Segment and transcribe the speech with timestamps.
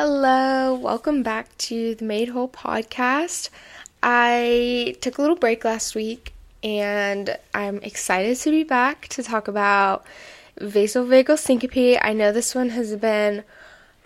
[0.00, 3.50] Hello, welcome back to the Made Whole podcast.
[4.00, 6.32] I took a little break last week
[6.62, 10.06] and I'm excited to be back to talk about
[10.60, 11.98] vasovagal syncope.
[12.00, 13.42] I know this one has been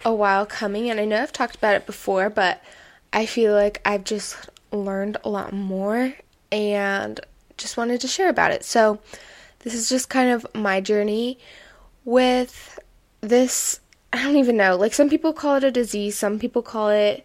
[0.03, 2.63] a while coming and I know I've talked about it before, but
[3.13, 6.15] I feel like I've just learned a lot more
[6.51, 7.21] and
[7.59, 8.65] just wanted to share about it.
[8.65, 8.99] So,
[9.59, 11.39] this is just kind of my journey
[12.07, 12.79] with
[13.21, 13.79] this
[14.13, 14.77] I don't even know.
[14.77, 17.25] Like some people call it a disease, some people call it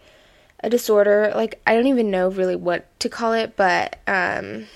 [0.62, 1.32] a disorder.
[1.36, 4.68] Like I don't even know really what to call it, but um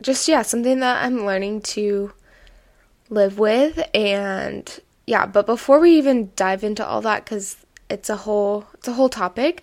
[0.00, 2.12] just yeah, something that I'm learning to
[3.10, 7.56] live with and yeah, but before we even dive into all that cuz
[7.90, 9.62] it's a whole it's a whole topic,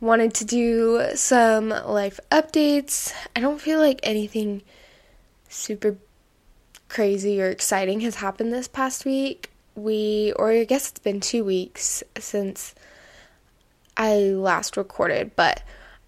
[0.00, 3.12] wanted to do some life updates.
[3.36, 4.62] I don't feel like anything
[5.48, 5.98] super
[6.88, 11.44] crazy or exciting has happened this past week we, or I guess it's been two
[11.44, 12.74] weeks since
[13.96, 15.62] I last recorded, but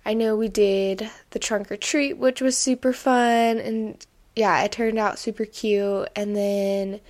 [0.07, 4.07] I know we did the trunk or treat, which was super fun, and
[4.37, 6.09] yeah, it turned out super cute.
[6.15, 7.01] And then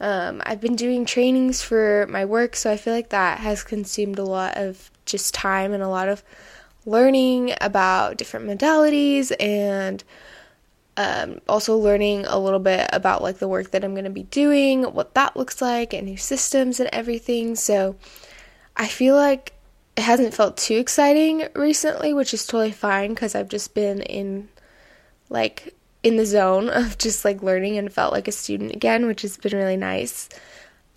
[0.00, 4.18] um, I've been doing trainings for my work, so I feel like that has consumed
[4.18, 6.22] a lot of just time and a lot of
[6.84, 10.02] learning about different modalities and
[10.98, 14.24] um, also learning a little bit about like the work that I'm going to be
[14.24, 17.54] doing, what that looks like, and new systems and everything.
[17.54, 17.94] So
[18.76, 19.52] I feel like
[19.96, 24.48] it hasn't felt too exciting recently, which is totally fine because I've just been in
[25.30, 29.22] like in the zone of just like learning and felt like a student again, which
[29.22, 30.28] has been really nice.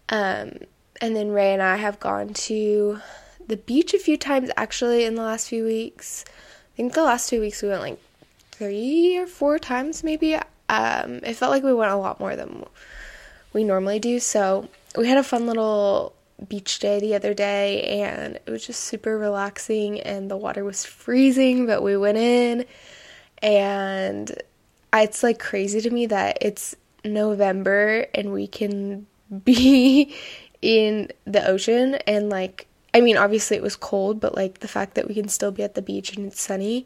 [0.09, 0.53] Um,
[0.99, 2.99] and then Ray and I have gone to
[3.45, 6.25] the beach a few times actually in the last few weeks.
[6.73, 7.99] I think the last two weeks we went like
[8.61, 10.35] three or four times maybe.
[10.69, 12.63] Um, it felt like we went a lot more than
[13.53, 14.19] we normally do.
[14.19, 16.13] So we had a fun little
[16.47, 20.85] beach day the other day and it was just super relaxing and the water was
[20.85, 22.65] freezing, but we went in
[23.41, 24.31] and
[24.93, 29.07] it's like crazy to me that it's November and we can
[29.43, 30.15] be
[30.61, 34.93] in the ocean and like I mean obviously it was cold, but like the fact
[34.93, 36.85] that we can still be at the beach and it's sunny.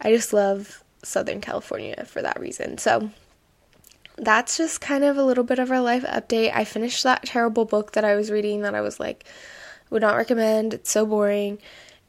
[0.00, 2.78] I just love Southern California for that reason.
[2.78, 3.10] So
[4.16, 6.52] that's just kind of a little bit of our life update.
[6.54, 9.24] I finished that terrible book that I was reading that I was like,
[9.90, 10.74] would not recommend.
[10.74, 11.58] It's so boring.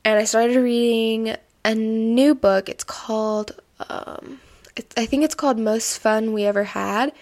[0.04, 2.70] And I started reading a new book.
[2.70, 4.40] It's called, um,
[4.76, 7.14] it, I think it's called Most Fun We Ever Had.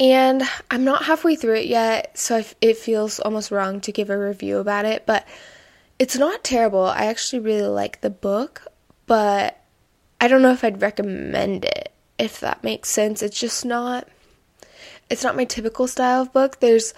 [0.00, 4.18] And I'm not halfway through it yet, so it feels almost wrong to give a
[4.18, 5.04] review about it.
[5.06, 5.26] But
[5.98, 6.84] it's not terrible.
[6.84, 8.62] I actually really like the book,
[9.06, 9.57] but
[10.20, 13.22] I don't know if I'd recommend it, if that makes sense.
[13.22, 14.08] It's just not
[15.10, 16.60] it's not my typical style of book.
[16.60, 16.92] There's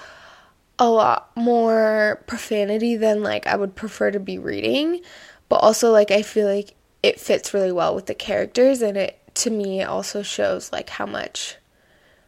[0.79, 5.03] a lot more profanity than like I would prefer to be reading,
[5.49, 9.19] but also like I feel like it fits really well with the characters and it
[9.35, 11.57] to me also shows like how much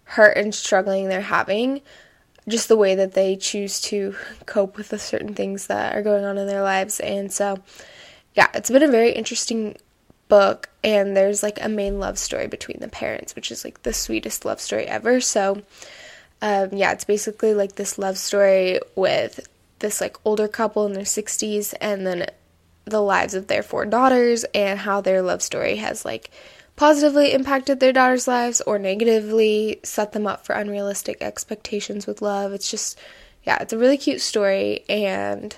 [0.05, 1.81] hurt and struggling they're having
[2.49, 4.15] just the way that they choose to
[4.47, 7.59] cope with the certain things that are going on in their lives and so
[8.35, 9.77] yeah it's been a very interesting
[10.33, 13.93] book and there's like a main love story between the parents, which is like the
[13.93, 15.21] sweetest love story ever.
[15.21, 15.61] So,
[16.41, 19.47] um, yeah, it's basically like this love story with
[19.81, 22.25] this like older couple in their 60s and then
[22.87, 26.31] the lives of their four daughters and how their love story has like
[26.77, 32.55] positively impacted their daughters' lives or negatively set them up for unrealistic expectations with love.
[32.55, 32.99] It's just,
[33.45, 35.55] yeah, it's a really cute story and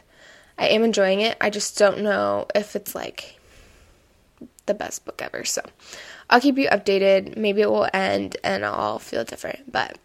[0.59, 1.37] I am enjoying it.
[1.41, 3.39] I just don't know if it's like
[4.67, 5.45] the best book ever.
[5.45, 5.63] So
[6.31, 7.37] I'll keep you updated.
[7.37, 9.71] Maybe it will end and I'll feel different.
[9.71, 9.99] But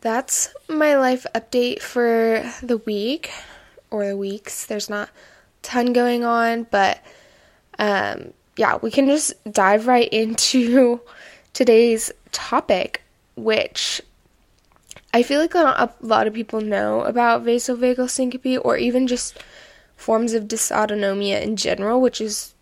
[0.00, 3.30] that's my life update for the week
[3.90, 4.66] or the weeks.
[4.66, 5.10] There's not
[5.62, 7.02] ton going on, but
[7.78, 11.00] um, yeah, we can just dive right into
[11.52, 13.02] today's topic,
[13.36, 14.02] which
[15.12, 19.42] I feel like a lot of people know about vasovagal syncope or even just
[19.96, 22.54] forms of dysautonomia in general, which is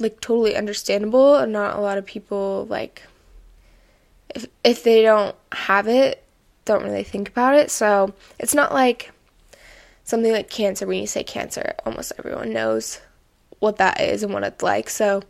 [0.00, 3.02] like totally understandable and not a lot of people like
[4.34, 6.24] if if they don't have it
[6.64, 7.70] don't really think about it.
[7.70, 9.12] So it's not like
[10.04, 13.00] something like cancer when you say cancer almost everyone knows
[13.58, 14.88] what that is and what it's like.
[14.90, 15.22] So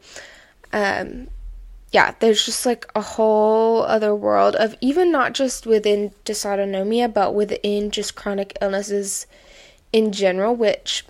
[0.72, 1.28] um
[1.92, 7.34] yeah there's just like a whole other world of even not just within dysautonomia but
[7.34, 9.26] within just chronic illnesses
[9.92, 11.04] in general which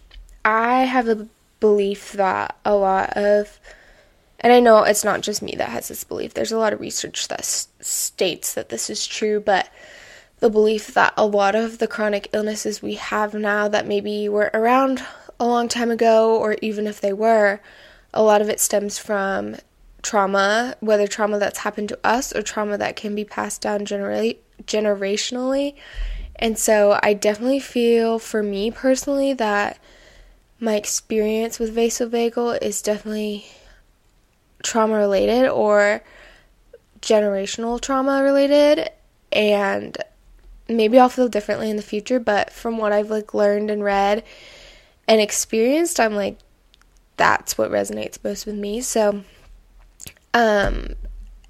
[0.44, 1.28] i have a
[1.60, 3.58] belief that a lot of
[4.40, 6.32] and I know it's not just me that has this belief.
[6.32, 9.68] There's a lot of research that s- states that this is true, but
[10.38, 14.50] the belief that a lot of the chronic illnesses we have now that maybe were
[14.54, 15.04] around
[15.38, 17.60] a long time ago, or even if they were,
[18.14, 19.56] a lot of it stems from
[20.02, 24.34] trauma, whether trauma that's happened to us or trauma that can be passed down genera-
[24.64, 25.74] generationally.
[26.36, 29.78] And so I definitely feel for me personally that
[30.60, 33.46] my experience with vasovagal is definitely
[34.62, 36.02] trauma related or
[37.00, 38.90] generational trauma related
[39.32, 39.96] and
[40.68, 44.22] maybe I'll feel differently in the future, but from what I've like learned and read
[45.08, 46.38] and experienced, I'm like
[47.16, 48.80] that's what resonates most with me.
[48.80, 49.24] So
[50.34, 50.94] um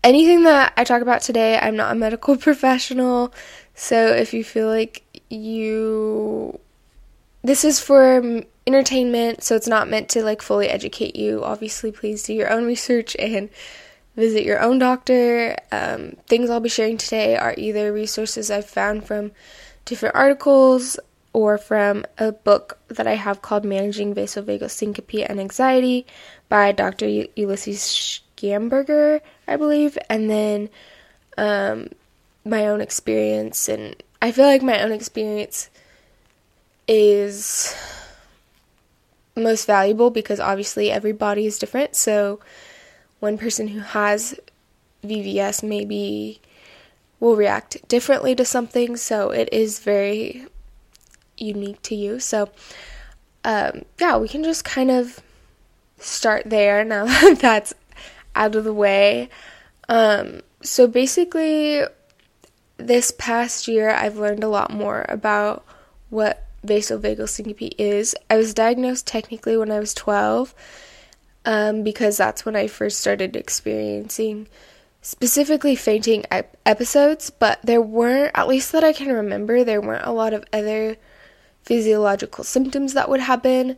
[0.03, 3.33] anything that I talk about today, I'm not a medical professional.
[3.75, 6.59] So if you feel like you
[7.43, 8.43] this is for
[8.75, 11.43] entertainment, so it's not meant to like fully educate you.
[11.43, 13.51] Obviously, please do your own research and
[14.17, 15.57] visit your own doctor.
[15.73, 19.33] Um, things I'll be sharing today are either resources I've found from
[19.85, 20.99] different articles
[21.33, 26.07] or from a book that I have called Managing Vasovagal Syncope and Anxiety
[26.49, 27.09] by Dr.
[27.09, 30.69] U- Ulysses Schamberger, I believe, and then
[31.37, 31.89] um,
[32.45, 33.69] my own experience.
[33.69, 35.71] And I feel like my own experience
[36.89, 37.75] is
[39.37, 41.97] most valuable because obviously every body is different.
[41.97, 42.41] So
[43.21, 44.39] one person who has
[45.05, 46.41] VVS maybe
[47.19, 48.97] will react differently to something.
[48.97, 50.47] So it is very
[51.37, 52.21] unique to you.
[52.21, 52.51] So
[53.45, 55.21] um, yeah, we can just kind of
[55.99, 57.75] start there now that that's
[58.35, 59.29] out of the way.
[59.89, 61.83] Um, so basically,
[62.77, 65.65] this past year, I've learned a lot more about
[66.11, 68.15] what vasovagal syncope is.
[68.29, 70.55] I was diagnosed technically when I was 12
[71.45, 74.49] um, because that's when I first started experiencing
[75.03, 80.07] specifically fainting ep- episodes, but there weren't, at least that I can remember, there weren't
[80.07, 80.97] a lot of other
[81.63, 83.77] physiological symptoms that would happen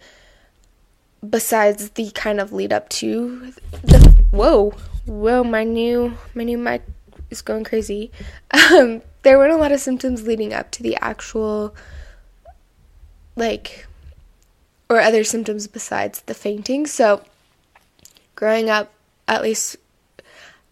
[1.28, 3.52] besides the kind of lead up to
[3.82, 3.98] the
[4.30, 4.70] whoa
[5.04, 6.82] whoa my new my new mic
[7.30, 8.10] is going crazy
[8.50, 11.74] um there weren't a lot of symptoms leading up to the actual
[13.36, 13.86] like
[14.88, 16.86] or other symptoms besides the fainting.
[16.86, 17.22] So
[18.34, 18.92] growing up
[19.28, 19.76] at least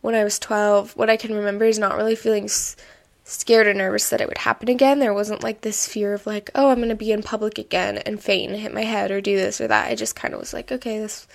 [0.01, 2.77] when I was 12, what I can remember is not really feeling s-
[3.25, 4.99] scared or nervous that it would happen again.
[4.99, 7.99] There wasn't like this fear of like, oh, I'm going to be in public again
[7.99, 9.91] and faint and hit my head or do this or that.
[9.91, 11.27] I just kind of was like, okay, this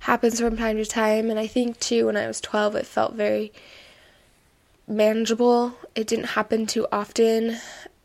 [0.00, 1.30] happens from time to time.
[1.30, 3.52] And I think too, when I was 12, it felt very
[4.88, 5.74] manageable.
[5.94, 7.58] It didn't happen too often.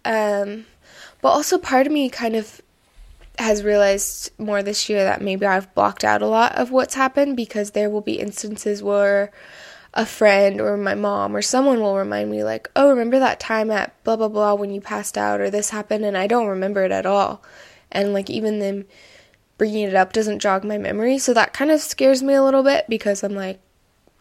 [0.03, 0.65] Um,
[1.21, 2.61] but also, part of me kind of
[3.39, 7.37] has realized more this year that maybe I've blocked out a lot of what's happened
[7.37, 9.31] because there will be instances where
[9.93, 13.71] a friend or my mom or someone will remind me, like, oh, remember that time
[13.71, 16.83] at blah blah blah when you passed out or this happened, and I don't remember
[16.83, 17.41] it at all.
[17.91, 18.85] And like, even them
[19.57, 21.17] bringing it up doesn't jog my memory.
[21.17, 23.59] So that kind of scares me a little bit because I'm like,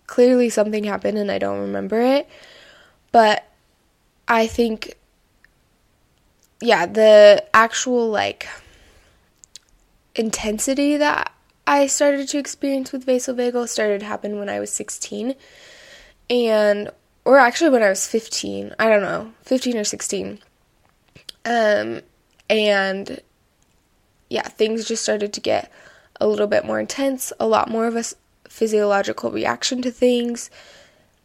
[0.07, 2.29] clearly something happened and I don't remember it.
[3.13, 3.45] But
[4.29, 4.97] I think
[6.61, 8.49] yeah, the actual like
[10.15, 11.33] intensity that
[11.67, 15.35] I started to experience with vasovagal started to happen when I was 16
[16.31, 16.91] and
[17.25, 20.39] or actually when I was 15, I don't know, 15 or 16.
[21.45, 22.01] Um
[22.49, 23.21] and
[24.31, 25.71] yeah, things just started to get
[26.21, 28.05] a little bit more intense, a lot more of a
[28.49, 30.51] physiological reaction to things.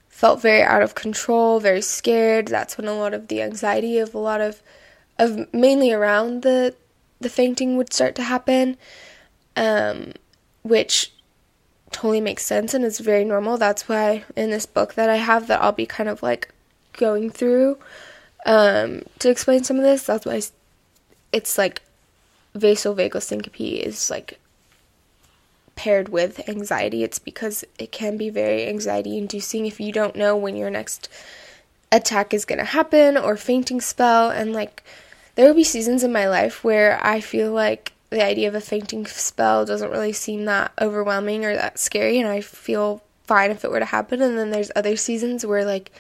[0.10, 2.48] Felt very out of control, very scared.
[2.48, 4.62] That's when a lot of the anxiety of a lot of
[5.22, 6.76] of mainly around the
[7.20, 8.76] the fainting would start to happen,
[9.56, 10.14] um,
[10.64, 11.14] which
[11.92, 13.58] totally makes sense and is very normal.
[13.58, 16.50] That's why in this book that I have that I'll be kind of like
[16.94, 17.78] going through
[18.46, 20.04] um, to explain some of this.
[20.04, 20.42] That's why
[21.32, 21.84] it's like
[22.56, 24.40] vasovagal syncope is like
[25.76, 27.04] paired with anxiety.
[27.04, 31.08] It's because it can be very anxiety inducing if you don't know when your next
[31.92, 34.84] attack is going to happen or fainting spell and like
[35.36, 38.62] there will be seasons in my life where I feel like the idea of a
[38.62, 43.64] fainting spell doesn't really seem that overwhelming or that scary, and I feel fine if
[43.64, 44.22] it were to happen.
[44.22, 45.92] And then there's other seasons where, like,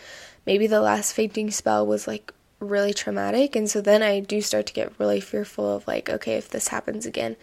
[0.45, 4.65] maybe the last fainting spell was like really traumatic, and so then I do start
[4.67, 7.37] to get really fearful of, like, okay, if this happens again,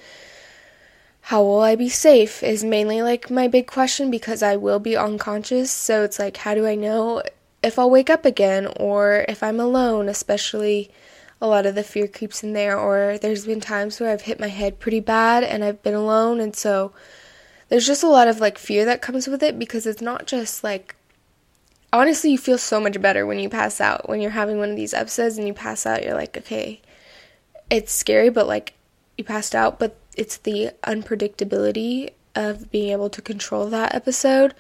[1.22, 2.42] how will I be safe?
[2.42, 5.70] Is mainly like my big question because I will be unconscious.
[5.70, 7.22] So it's like, how do I know
[7.62, 10.90] if I'll wake up again or if I'm alone, especially
[11.40, 14.40] a lot of the fear creeps in there, or there's been times where I've hit
[14.40, 16.92] my head pretty bad and I've been alone, and so
[17.68, 20.64] there's just a lot of like fear that comes with it because it's not just
[20.64, 20.96] like
[21.92, 24.08] honestly, you feel so much better when you pass out.
[24.08, 26.80] When you're having one of these episodes and you pass out, you're like, okay,
[27.70, 28.74] it's scary, but like
[29.16, 34.54] you passed out, but it's the unpredictability of being able to control that episode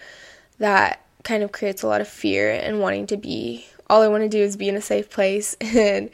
[0.58, 4.22] that kind of creates a lot of fear and wanting to be all I want
[4.22, 6.10] to do is be in a safe place and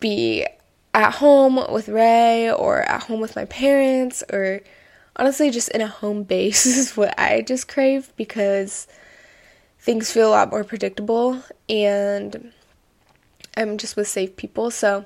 [0.00, 0.46] be
[0.92, 4.60] at home with Ray or at home with my parents or
[5.16, 8.88] honestly just in a home base is what I just crave because
[9.78, 12.52] things feel a lot more predictable and
[13.56, 14.70] I'm just with safe people.
[14.70, 15.04] So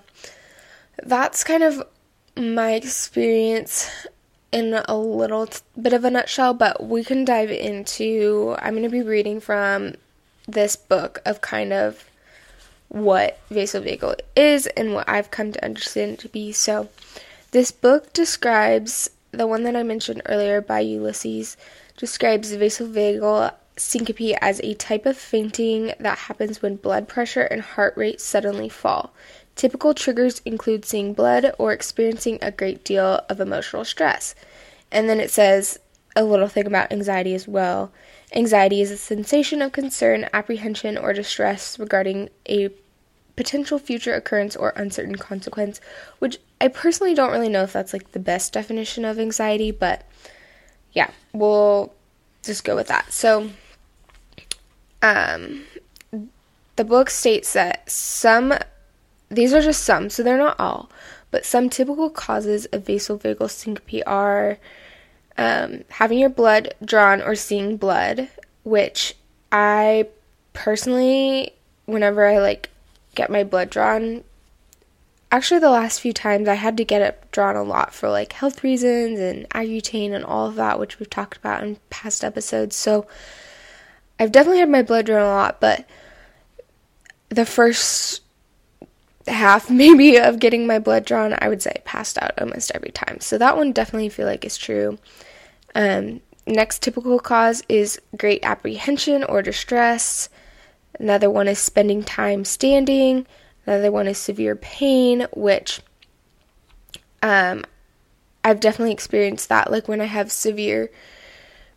[1.03, 1.83] that's kind of
[2.37, 3.91] my experience
[4.53, 8.55] in a little t- bit of a nutshell, but we can dive into.
[8.61, 9.95] I'm going to be reading from
[10.47, 12.05] this book of kind of
[12.95, 16.53] what vasovagal is and what I've come to understand it to be.
[16.53, 16.89] So,
[17.51, 21.57] this book describes the one that I mentioned earlier by Ulysses
[21.97, 27.97] describes vasovagal syncope as a type of fainting that happens when blood pressure and heart
[27.97, 29.13] rate suddenly fall.
[29.57, 34.37] Typical triggers include seeing blood or experiencing a great deal of emotional stress.
[34.93, 35.81] And then it says
[36.15, 37.91] a little thing about anxiety as well.
[38.33, 42.71] Anxiety is a sensation of concern, apprehension, or distress regarding a
[43.37, 45.81] potential future occurrence or uncertain consequence,
[46.19, 50.09] which I personally don't really know if that's like the best definition of anxiety, but
[50.93, 51.93] yeah, we'll
[52.43, 53.13] just go with that.
[53.13, 53.51] So,
[55.03, 55.65] um,
[56.77, 58.55] the book states that some,
[59.29, 60.91] these are just some, so they're not all,
[61.31, 64.59] but some typical causes of vasovagal syncope are
[65.37, 68.29] um, having your blood drawn or seeing blood,
[68.63, 69.17] which
[69.51, 70.07] I
[70.53, 71.53] personally,
[71.87, 72.71] whenever I like
[73.15, 74.25] get my blood drawn,
[75.31, 78.33] actually the last few times I had to get it drawn a lot for like
[78.35, 82.77] health reasons and Accutane and all of that, which we've talked about in past episodes.
[82.77, 83.07] So
[84.19, 85.89] I've definitely had my blood drawn a lot, but
[87.31, 88.23] the first
[89.27, 92.91] half maybe of getting my blood drawn, I would say I passed out almost every
[92.91, 93.19] time.
[93.21, 94.99] So that one definitely feel like is true.
[95.75, 100.29] Um, next typical cause is great apprehension or distress.
[100.99, 103.27] Another one is spending time standing.
[103.67, 105.81] Another one is severe pain, which
[107.23, 107.65] um,
[108.45, 109.71] I've definitely experienced that.
[109.71, 110.91] Like when I have severe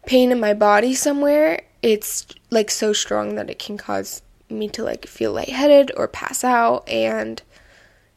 [0.05, 4.83] pain in my body somewhere, it's like so strong that it can cause me to
[4.83, 6.87] like feel lightheaded or pass out.
[6.87, 7.41] And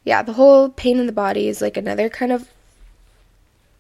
[0.04, 2.48] yeah, the whole pain in the body is like another kind of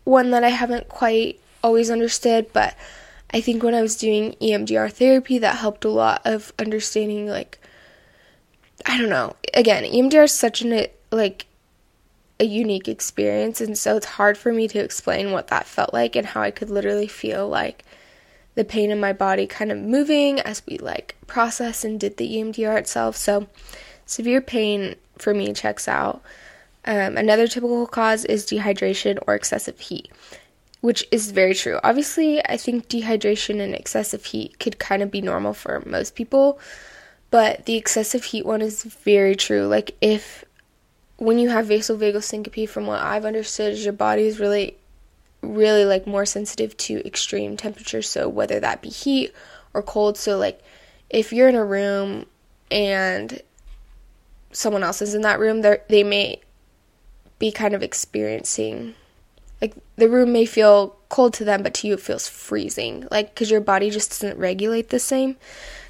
[0.04, 2.76] one that I haven't quite always understood, but
[3.32, 7.58] I think when I was doing EMDR therapy, that helped a lot of understanding, like,
[8.86, 9.36] I don't know.
[9.54, 11.46] Again, EMDR is such an, like,
[12.40, 16.16] a unique experience, and so it's hard for me to explain what that felt like
[16.16, 17.84] and how I could literally feel like
[18.56, 22.36] the pain in my body kind of moving as we, like, process and did the
[22.36, 23.16] EMDR itself.
[23.16, 23.46] So,
[24.06, 26.20] severe pain for me checks out.
[26.84, 30.10] Um, another typical cause is dehydration or excessive heat
[30.80, 31.78] which is very true.
[31.84, 36.58] Obviously, I think dehydration and excessive heat could kind of be normal for most people,
[37.30, 39.66] but the excessive heat one is very true.
[39.66, 40.44] Like, if
[41.16, 44.76] when you have vasovagal syncope, from what I've understood, is your body is really,
[45.42, 48.08] really like more sensitive to extreme temperatures.
[48.08, 49.34] So, whether that be heat
[49.74, 50.16] or cold.
[50.16, 50.62] So, like,
[51.10, 52.24] if you're in a room
[52.70, 53.42] and
[54.52, 56.40] someone else is in that room, they may
[57.38, 58.94] be kind of experiencing
[59.60, 63.06] like the room may feel cold to them, but to you it feels freezing.
[63.10, 65.36] Like, because your body just doesn't regulate the same.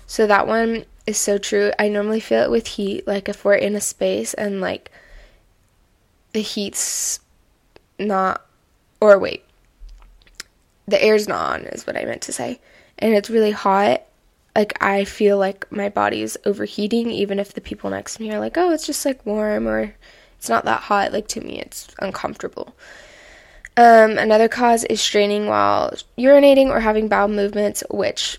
[0.07, 1.73] So that one is so true.
[1.79, 3.07] I normally feel it with heat.
[3.07, 4.91] Like, if we're in a space and like
[6.33, 7.21] the heat's
[7.99, 8.45] not,
[9.01, 9.45] or wait,
[10.87, 12.61] the air's not on, is what I meant to say.
[12.99, 14.03] And it's really hot.
[14.57, 18.33] Like, I feel like my body is overheating, even if the people next to me
[18.33, 19.95] are like, oh, it's just like warm or
[20.39, 21.13] it's not that hot.
[21.13, 22.75] Like, to me, it's uncomfortable.
[23.81, 28.39] Um, another cause is straining while urinating or having bowel movements, which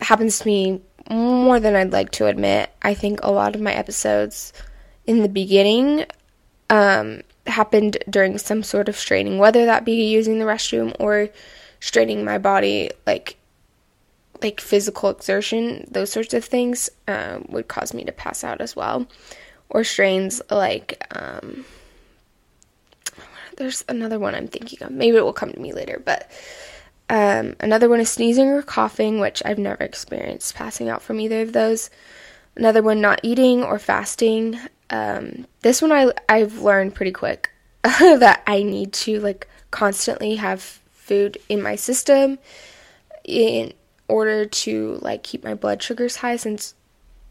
[0.00, 2.68] happens to me more than I'd like to admit.
[2.82, 4.52] I think a lot of my episodes
[5.06, 6.04] in the beginning
[6.68, 11.30] um, happened during some sort of straining, whether that be using the restroom or
[11.80, 13.38] straining my body, like
[14.42, 18.76] like physical exertion, those sorts of things um, would cause me to pass out as
[18.76, 19.06] well,
[19.70, 21.64] or strains like um,
[23.56, 24.90] there's another one I'm thinking of.
[24.90, 26.30] Maybe it will come to me later, but
[27.08, 31.42] um, another one is sneezing or coughing, which I've never experienced passing out from either
[31.42, 31.90] of those.
[32.56, 34.58] Another one, not eating or fasting.
[34.90, 37.50] Um, this one I I've learned pretty quick
[37.82, 42.38] that I need to like constantly have food in my system,
[43.24, 43.72] in
[44.08, 46.74] order to like keep my blood sugars high since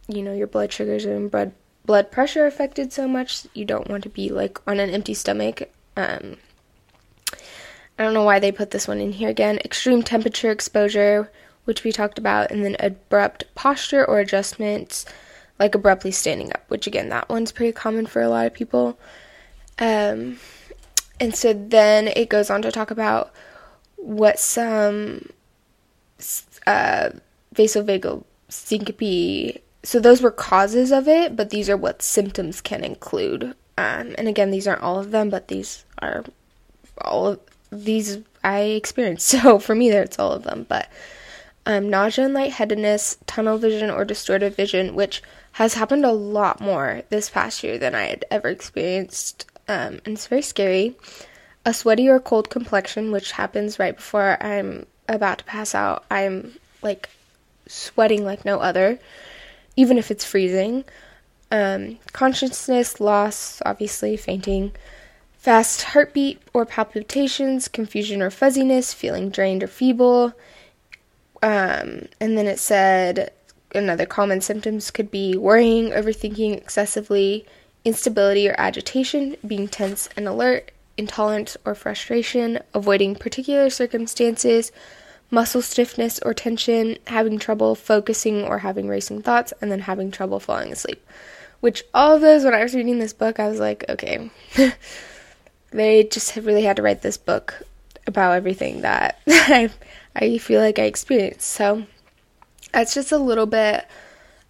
[0.08, 1.52] you know your blood sugars and blood
[1.86, 5.70] blood pressure affected so much you don't want to be like on an empty stomach
[5.98, 6.38] um
[8.02, 9.60] I don't know why they put this one in here again.
[9.60, 11.32] Extreme temperature exposure,
[11.66, 15.06] which we talked about, and then abrupt posture or adjustments,
[15.60, 18.98] like abruptly standing up, which again, that one's pretty common for a lot of people.
[19.78, 20.40] Um,
[21.20, 23.32] and so then it goes on to talk about
[23.98, 25.30] what some
[26.66, 27.10] uh,
[27.54, 29.62] vasovagal syncope.
[29.84, 33.56] So those were causes of it, but these are what symptoms can include.
[33.82, 36.24] Um, and again, these aren't all of them, but these are
[37.00, 37.40] all of
[37.72, 39.34] these I experienced.
[39.42, 40.68] So for me, that's all of them.
[40.70, 40.88] But
[41.66, 45.24] um, nausea and lightheadedness, tunnel vision, or distorted vision, which
[45.54, 49.48] has happened a lot more this past year than I had ever experienced.
[49.68, 50.96] Um, and it's very scary.
[51.66, 56.06] A sweaty or cold complexion, which happens right before I'm about to pass out.
[56.12, 57.10] I'm like
[57.68, 59.00] sweating like no other,
[59.76, 60.84] even if it's freezing.
[61.52, 64.72] Um, consciousness loss, obviously, fainting
[65.38, 70.34] fast heartbeat or palpitations, confusion or fuzziness, feeling drained or feeble.
[71.44, 73.34] Um, and then it said
[73.74, 77.46] another common symptoms could be worrying, overthinking excessively,
[77.84, 84.72] instability or agitation, being tense and alert, intolerance or frustration, avoiding particular circumstances,
[85.32, 90.40] muscle stiffness or tension, having trouble focusing or having racing thoughts, and then having trouble
[90.40, 91.04] falling asleep.
[91.62, 94.30] Which all of those, when I was reading this book, I was like, okay.
[95.72, 97.64] they just really had to write this book
[98.06, 99.70] about everything that I
[100.16, 101.48] I feel like I experienced.
[101.48, 101.86] So
[102.74, 103.88] that's just a little bit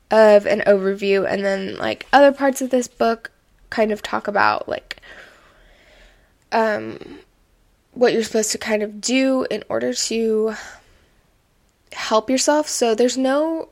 [0.10, 3.32] of an overview and then like other parts of this book
[3.70, 4.98] kind of talk about like
[6.52, 7.20] um
[7.94, 10.54] what you're supposed to kind of do in order to
[11.94, 12.68] help yourself.
[12.68, 13.70] So there's no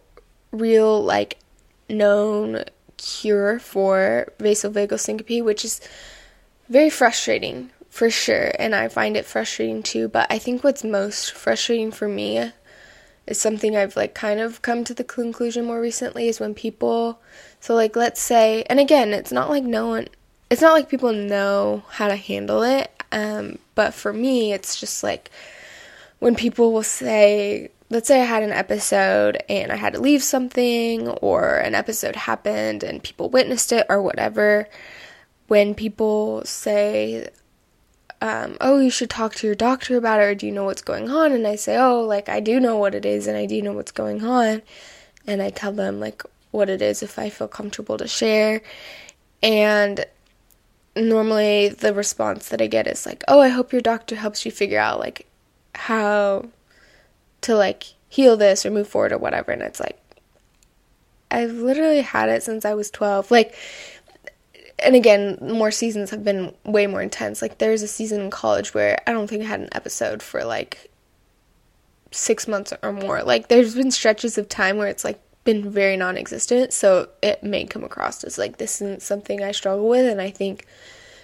[0.52, 1.38] real like
[1.90, 2.64] known
[3.00, 5.82] cure for vasovagal syncope, which is
[6.70, 10.08] very frustrating for sure, and I find it frustrating too.
[10.08, 12.52] But I think what's most frustrating for me
[13.26, 17.20] is something I've like kind of come to the conclusion more recently is when people,
[17.60, 20.08] so like let's say, and again, it's not like no one,
[20.52, 22.92] it's not like people know how to handle it.
[23.12, 25.32] Um, but for me, it's just like
[26.20, 30.24] when people will say, let's say I had an episode and I had to leave
[30.24, 34.68] something, or an episode happened and people witnessed it, or whatever
[35.48, 37.28] when people say,
[38.22, 40.82] um, oh, you should talk to your doctor about it, or do you know what's
[40.82, 41.32] going on?
[41.32, 43.74] And I say, oh, like, I do know what it is, and I do know
[43.74, 44.62] what's going on.
[45.26, 46.22] And I tell them, like,
[46.52, 48.62] what it is if I feel comfortable to share.
[49.42, 50.06] And
[50.96, 54.52] normally the response that I get is, like, oh, I hope your doctor helps you
[54.52, 55.26] figure out, like,
[55.74, 56.50] how
[57.42, 59.52] to, like, heal this or move forward or whatever.
[59.52, 60.00] And it's like,
[61.32, 63.30] I've literally had it since I was 12.
[63.32, 63.56] Like,
[64.84, 67.42] and again, more seasons have been way more intense.
[67.42, 70.44] Like there's a season in college where I don't think I had an episode for
[70.44, 70.90] like
[72.12, 73.24] six months or more.
[73.24, 76.74] Like there's been stretches of time where it's like been very non-existent.
[76.74, 80.32] So it may come across as like this isn't something I struggle with, and I
[80.32, 80.66] think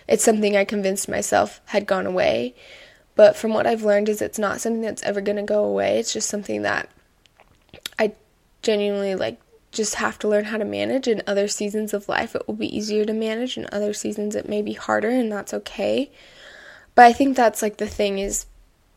[0.08, 2.56] it's something I convinced myself had gone away.
[3.16, 6.00] But from what I've learned, is it's not something that's ever going to go away.
[6.00, 6.90] It's just something that
[7.98, 8.14] I
[8.62, 9.40] genuinely like
[9.72, 11.08] just have to learn how to manage.
[11.08, 13.58] In other seasons of life, it will be easier to manage.
[13.58, 16.12] In other seasons, it may be harder, and that's okay.
[16.96, 18.46] But I think that's like the thing is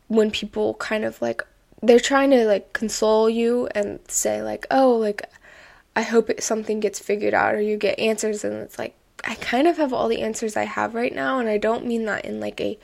[0.07, 1.41] when people kind of like
[1.81, 5.29] they're trying to like console you and say like, "Oh, like
[5.95, 9.35] I hope it, something gets figured out or you get answers." And it's like I
[9.35, 12.25] kind of have all the answers I have right now, and I don't mean that
[12.25, 12.77] in like a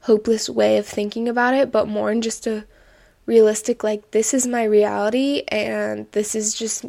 [0.00, 2.64] hopeless way of thinking about it, but more in just a
[3.28, 6.86] realistic like this is my reality and this is just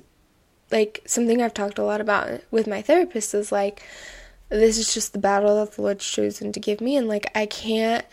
[0.71, 3.83] like something I've talked a lot about with my therapist is like
[4.47, 7.45] this is just the battle that the Lord's chosen to give me and like I
[7.45, 8.05] can't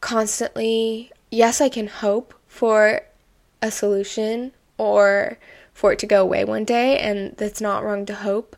[0.00, 3.02] constantly yes I can hope for
[3.62, 5.38] a solution or
[5.72, 8.56] for it to go away one day and that's not wrong to hope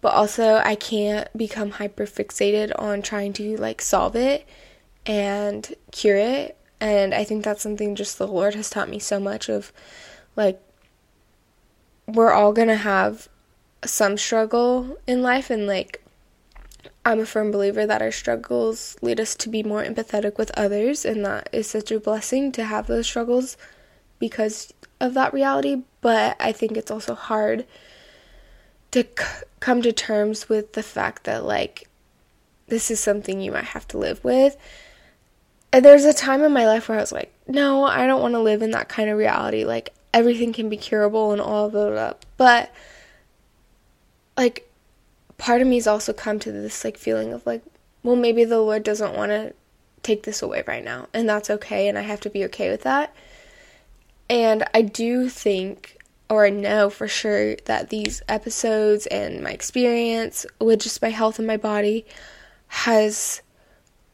[0.00, 4.44] but also I can't become hyper fixated on trying to like solve it
[5.06, 6.56] and cure it.
[6.80, 9.72] And I think that's something just the Lord has taught me so much of
[10.36, 10.60] like
[12.06, 13.28] we're all to have
[13.84, 15.50] some struggle in life.
[15.50, 16.04] And like
[17.04, 21.04] I'm a firm believer that our struggles lead us to be more empathetic with others.
[21.04, 23.56] And that is such a blessing to have those struggles
[24.18, 27.66] because of that reality, but I think it's also hard
[28.90, 31.88] to c- come to terms with the fact that like
[32.68, 34.56] this is something you might have to live with.
[35.74, 38.34] And there's a time in my life where I was like, no, I don't want
[38.34, 39.64] to live in that kind of reality.
[39.64, 42.24] Like everything can be curable and all of that.
[42.36, 42.72] But
[44.36, 44.70] like
[45.36, 47.64] part of me has also come to this like feeling of like,
[48.04, 49.52] well, maybe the Lord doesn't want to
[50.04, 52.82] take this away right now, and that's okay, and I have to be okay with
[52.82, 53.12] that.
[54.30, 55.98] And I do think,
[56.30, 61.40] or I know for sure, that these episodes and my experience with just my health
[61.40, 62.06] and my body
[62.68, 63.42] has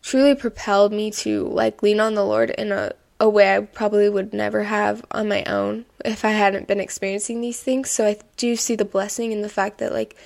[0.02, 4.08] truly propelled me to like lean on the Lord in a, a way I probably
[4.08, 7.90] would never have on my own if I hadn't been experiencing these things.
[7.90, 10.16] So I do see the blessing in the fact that like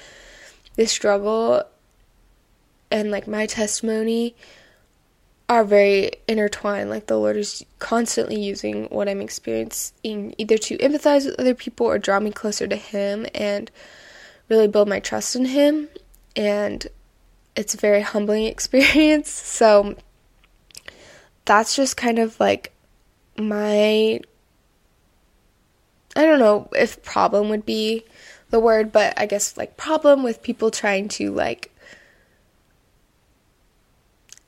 [0.76, 1.64] this struggle
[2.90, 4.36] and like my testimony
[5.48, 6.90] are very intertwined.
[6.90, 11.86] Like the Lord is constantly using what I'm experiencing either to empathize with other people
[11.86, 13.70] or draw me closer to Him and
[14.48, 15.88] really build my trust in Him.
[16.36, 16.86] And
[17.56, 19.30] it's a very humbling experience.
[19.30, 19.96] So
[21.44, 22.72] that's just kind of like
[23.36, 24.20] my
[26.16, 28.04] I don't know if problem would be
[28.50, 31.70] the word, but I guess like problem with people trying to like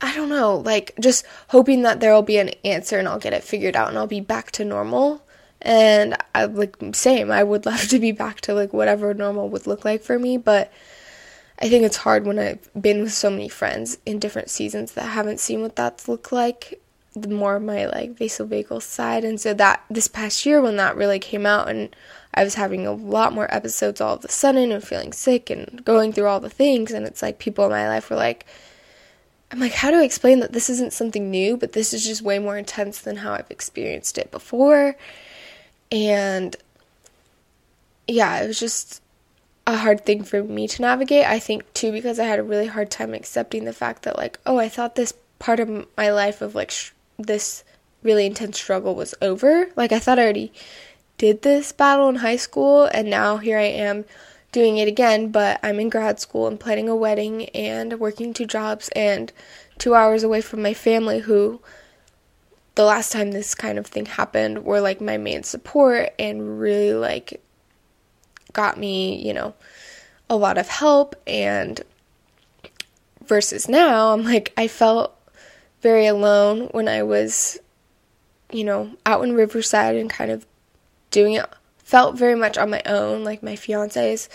[0.01, 3.43] I don't know, like just hoping that there'll be an answer and I'll get it
[3.43, 5.23] figured out and I'll be back to normal.
[5.63, 9.67] And I like same, I would love to be back to like whatever normal would
[9.67, 10.71] look like for me, but
[11.59, 15.03] I think it's hard when I've been with so many friends in different seasons that
[15.03, 16.81] haven't seen what that's looked like.
[17.15, 21.19] The more my like vasovagal side, and so that this past year when that really
[21.19, 21.97] came out, and
[22.35, 25.83] I was having a lot more episodes all of a sudden and feeling sick and
[25.83, 28.45] going through all the things, and it's like people in my life were like,
[29.51, 32.21] I'm like, how do I explain that this isn't something new, but this is just
[32.21, 34.95] way more intense than how I've experienced it before,
[35.91, 36.55] and
[38.07, 39.01] yeah, it was just
[39.67, 41.27] a hard thing for me to navigate.
[41.27, 44.39] I think too because I had a really hard time accepting the fact that like,
[44.47, 47.65] oh, I thought this part of my life of like sh- this
[48.03, 49.69] really intense struggle was over.
[49.77, 50.53] Like I thought I already
[51.19, 54.05] did this battle in high school and now here I am
[54.53, 58.47] doing it again, but I'm in grad school and planning a wedding and working two
[58.47, 59.33] jobs and
[59.79, 61.61] 2 hours away from my family who
[62.77, 66.93] the last time this kind of thing happened were like my main support and really
[66.93, 67.43] like
[68.57, 69.55] got me, you know,
[70.29, 71.83] a lot of help and
[73.25, 75.15] versus now, I'm like I felt
[75.83, 77.59] very alone when I was
[78.51, 80.47] you know, out in Riverside and kind of
[81.11, 81.47] doing it
[81.79, 83.25] felt very much on my own.
[83.25, 84.29] Like my fiance is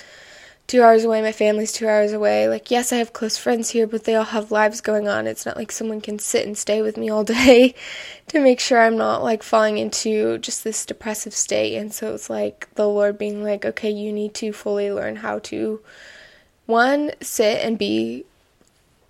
[0.71, 2.47] two hours away, my family's two hours away.
[2.47, 5.27] Like, yes, I have close friends here, but they all have lives going on.
[5.27, 7.75] It's not like someone can sit and stay with me all day
[8.29, 11.75] to make sure I'm not like falling into just this depressive state.
[11.75, 15.39] And so it's like the Lord being like, okay, you need to fully learn how
[15.39, 15.81] to,
[16.67, 18.23] one, sit and be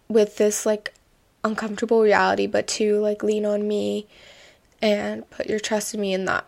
[0.10, 0.96] with this like
[1.44, 4.08] uncomfortable reality, but two, like lean on me
[4.82, 6.16] and put your trust in me.
[6.16, 6.44] And that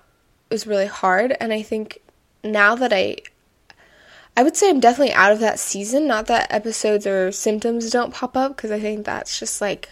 [0.49, 1.37] was really hard.
[1.39, 2.01] And I think
[2.43, 3.17] now that I
[4.35, 6.07] I would say I'm definitely out of that season.
[6.07, 9.89] Not that episodes or symptoms don't pop up, because I think that's just like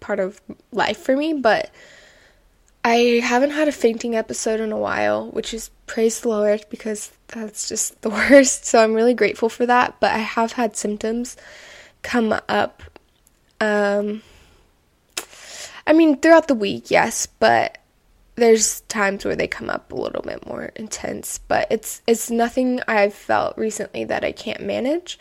[0.00, 1.32] part of life for me.
[1.32, 1.70] But
[2.84, 7.12] I haven't had a fainting episode in a while, which is praise the Lord, because
[7.28, 8.64] that's just the worst.
[8.64, 9.96] So I'm really grateful for that.
[9.98, 11.36] But I have had symptoms
[12.02, 12.82] come up.
[13.60, 14.22] Um,
[15.86, 17.78] I mean, throughout the week, yes, but
[18.36, 22.80] there's times where they come up a little bit more intense, but it's it's nothing
[22.86, 25.18] I've felt recently that I can't manage.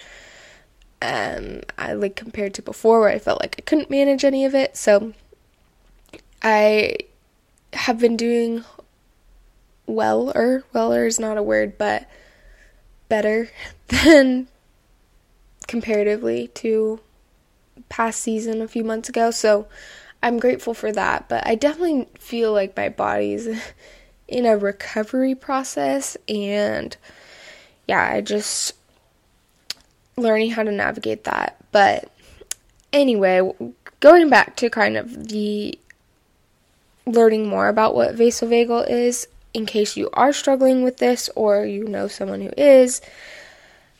[1.01, 4.53] Um, I like compared to before where I felt like I couldn't manage any of
[4.53, 4.75] it.
[4.75, 5.13] So
[6.41, 6.97] I
[7.73, 8.63] have been doing
[9.87, 12.09] well or weller is not a word, but
[13.07, 13.49] better
[13.87, 14.47] than
[15.67, 16.99] comparatively to
[17.87, 19.31] past season a few months ago.
[19.31, 19.67] So
[20.25, 23.47] I'm grateful for that, but I definitely feel like my body's
[24.27, 26.97] in a recovery process and
[27.87, 28.73] yeah, I just
[30.17, 31.57] learning how to navigate that.
[31.71, 32.11] But
[32.91, 33.51] anyway,
[33.99, 35.77] going back to kind of the
[37.05, 41.87] learning more about what vasovagal is in case you are struggling with this or you
[41.87, 42.99] know someone who is.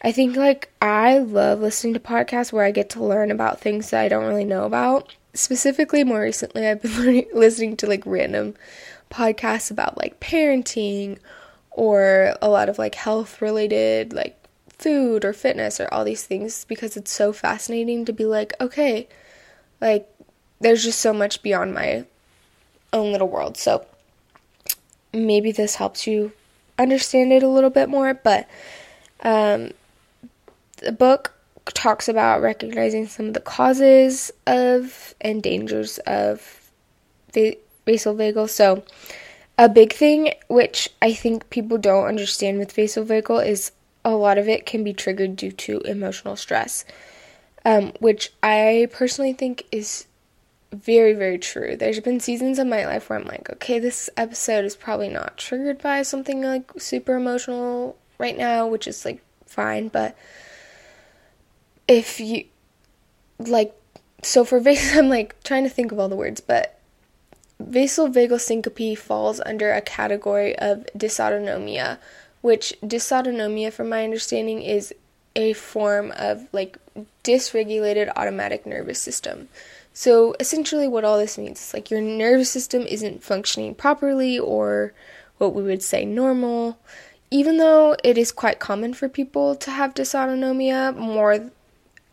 [0.01, 3.91] I think like I love listening to podcasts where I get to learn about things
[3.91, 8.03] that I don't really know about specifically more recently I've been learning, listening to like
[8.05, 8.55] random
[9.11, 11.19] podcasts about like parenting
[11.71, 14.37] or a lot of like health related like
[14.69, 19.07] food or fitness or all these things because it's so fascinating to be like okay
[19.79, 20.09] like
[20.59, 22.05] there's just so much beyond my
[22.93, 23.57] own little world.
[23.57, 23.85] So
[25.13, 26.31] maybe this helps you
[26.77, 28.49] understand it a little bit more but
[29.21, 29.71] um
[30.77, 31.34] the book
[31.73, 36.71] talks about recognizing some of the causes of and dangers of
[37.33, 38.49] facial vasovagal.
[38.49, 38.83] So,
[39.57, 43.71] A big thing, which I think people don't understand with facial vasovagal, is
[44.03, 46.85] a lot of it can be triggered due to emotional stress,
[47.63, 50.05] um, which I personally think is
[50.71, 51.75] very, very true.
[51.77, 55.37] There's been seasons of my life where I'm like, okay, this episode is probably not
[55.37, 60.17] triggered by something like super emotional right now, which is like fine, but
[61.87, 62.45] if you
[63.39, 63.73] like,
[64.21, 66.79] so for vagus, I'm like trying to think of all the words, but
[67.61, 71.97] vasovagal syncope falls under a category of dysautonomia,
[72.41, 74.93] which dysautonomia, from my understanding, is
[75.35, 76.77] a form of like
[77.23, 79.49] dysregulated automatic nervous system.
[79.93, 84.93] So essentially, what all this means is like your nervous system isn't functioning properly or
[85.37, 86.77] what we would say normal.
[87.31, 91.49] Even though it is quite common for people to have dysautonomia more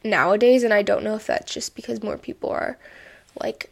[0.04, 2.78] nowadays, and I don't know if that's just because more people are
[3.40, 3.70] like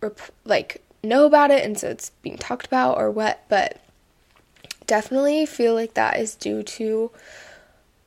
[0.00, 3.80] rep- like know about it and so it's being talked about or what, but
[4.86, 7.10] definitely feel like that is due to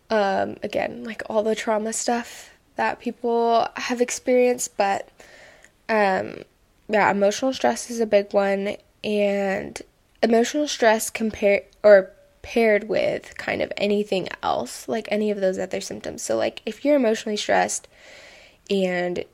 [0.09, 5.09] um, again like all the trauma stuff that people have experienced, but
[5.89, 6.43] um,
[6.89, 9.81] yeah, emotional stress is a big one, and
[10.23, 12.11] emotional stress compare or
[12.47, 16.21] paired with kind of anything else, like any of those other symptoms.
[16.21, 17.89] So, like if you're emotionally stressed
[18.69, 19.25] and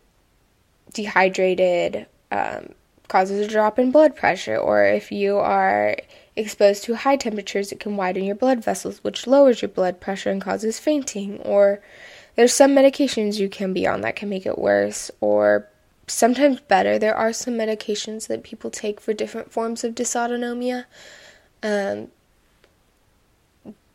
[0.92, 2.70] dehydrated, um,
[3.10, 5.96] causes a drop in blood pressure, or if you are
[6.36, 10.32] exposed to high temperatures, it can widen your blood vessels, which lowers your blood pressure
[10.32, 11.82] and causes fainting, or
[12.34, 15.70] there's some medications you can be on that can make it worse or
[16.08, 16.98] sometimes better.
[16.98, 20.86] There are some medications that people take for different forms of dysautonomia
[21.62, 22.08] um,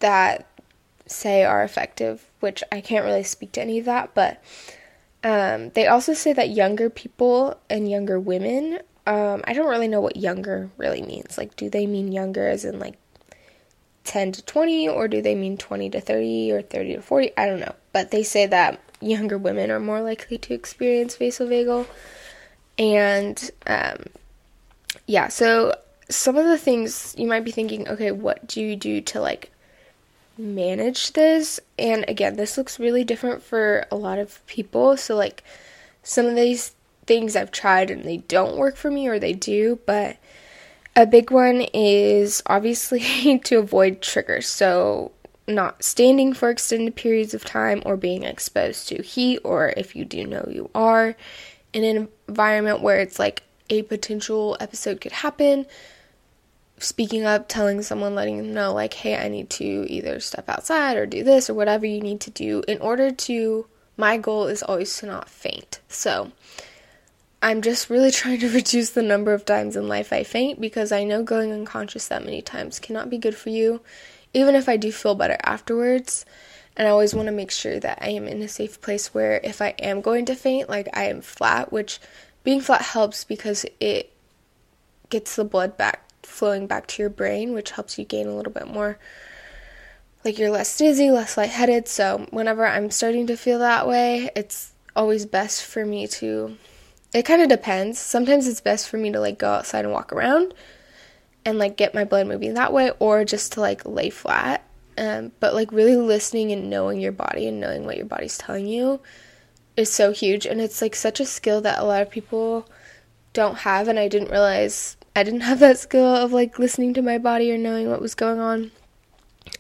[0.01, 0.47] that
[1.07, 4.43] say are effective, which I can't really speak to any of that, but
[5.25, 10.01] um, they also say that younger people and younger women, um, I don't really know
[10.01, 11.39] what younger really means.
[11.39, 12.97] Like, do they mean younger as in like
[14.09, 17.47] 10 to 20 or do they mean 20 to 30 or 30 to 40 i
[17.47, 17.75] don't know.
[17.93, 21.87] But they say that younger women are more likely to experience vasovagal.
[22.79, 24.07] And um,
[25.07, 25.75] yeah so
[26.09, 29.51] some of the things you might be thinking okay what do you do to like
[30.39, 35.43] manage this and again this looks really different for a lot of people so like
[36.03, 36.75] some of these
[37.07, 40.17] things i've tried and they don't work for me or they do but
[40.99, 44.49] a big one is obviously to avoid triggers.
[44.49, 45.13] So,
[45.47, 50.05] not standing for extended periods of time or being exposed to heat, or if you
[50.05, 51.17] do know you are
[51.73, 55.67] in an environment where it's like a potential episode could happen.
[56.81, 60.97] Speaking up, telling someone, letting them know, like, hey, I need to either step outside
[60.97, 63.67] or do this or whatever you need to do in order to.
[63.97, 65.81] My goal is always to not faint.
[65.89, 66.31] So,
[67.43, 70.93] I'm just really trying to reduce the number of times in life I faint because
[70.93, 73.81] I know going unconscious that many times cannot be good for you,
[74.35, 76.25] even if I do feel better afterwards.
[76.77, 79.41] And I always want to make sure that I am in a safe place where
[79.43, 81.99] if I am going to faint, like I am flat, which
[82.45, 84.13] being flat helps because it
[85.11, 88.53] gets the blood back flowing back to your brain, which helps you gain a little
[88.53, 88.99] bit more
[90.25, 91.89] like you're less dizzy, less lightheaded.
[91.89, 96.57] So whenever I'm starting to feel that way, it's always best for me to
[97.15, 97.99] it kind of depends.
[97.99, 100.53] Sometimes it's best for me to like go outside and walk around
[101.45, 104.65] and like get my blood moving that way or just to like lay flat.
[104.99, 108.67] Um, but like really listening and knowing your body and knowing what your body's telling
[108.67, 109.01] you
[109.77, 112.69] is so huge and it's like such a skill that a lot of people
[113.33, 117.03] don't have and I didn't realize I didn't have that skill of like listening to
[117.03, 118.71] my body or knowing what was going on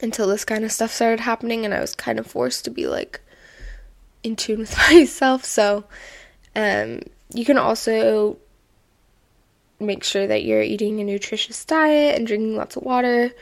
[0.00, 2.86] until this kind of stuff started happening and I was kind of forced to be
[2.86, 3.20] like
[4.22, 5.44] in tune with myself.
[5.44, 5.82] So
[6.54, 7.00] um
[7.34, 8.38] you can also
[9.80, 13.32] make sure that you're eating a nutritious diet and drinking lots of water.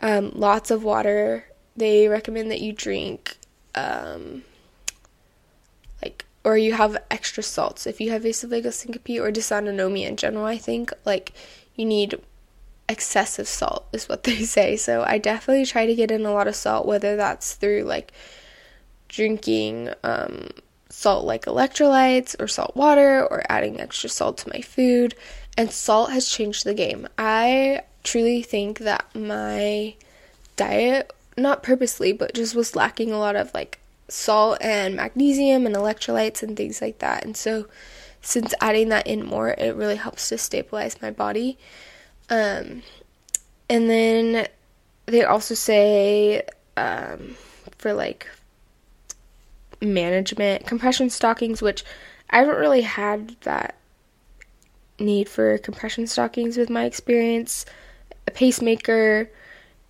[0.00, 1.46] Um, lots of water.
[1.76, 3.36] They recommend that you drink,
[3.74, 4.44] um,
[6.44, 7.86] or you have extra salts.
[7.86, 11.32] If you have vasovagal syncope or dysautonomia in general, I think, like,
[11.76, 12.20] you need
[12.88, 14.76] excessive salt, is what they say.
[14.76, 18.12] So I definitely try to get in a lot of salt, whether that's through, like,
[19.08, 20.48] drinking, um,
[20.90, 25.14] salt like electrolytes or salt water or adding extra salt to my food.
[25.56, 27.08] And salt has changed the game.
[27.16, 29.94] I truly think that my
[30.56, 33.79] diet, not purposely, but just was lacking a lot of like
[34.10, 37.24] salt and magnesium and electrolytes and things like that.
[37.24, 37.66] And so
[38.20, 41.58] since adding that in more, it really helps to stabilize my body.
[42.28, 42.82] Um,
[43.68, 44.46] and then
[45.06, 46.42] they also say
[46.76, 47.36] um,
[47.78, 48.28] for like
[49.80, 51.84] management compression stockings, which
[52.28, 53.76] I haven't really had that
[54.98, 57.64] need for compression stockings with my experience,
[58.26, 59.30] a pacemaker,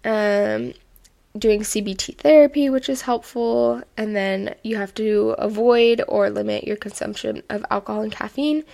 [0.05, 0.73] um,
[1.39, 6.77] doing CBT therapy, which is helpful, and then you have to avoid or limit your
[6.77, 8.65] consumption of alcohol and caffeine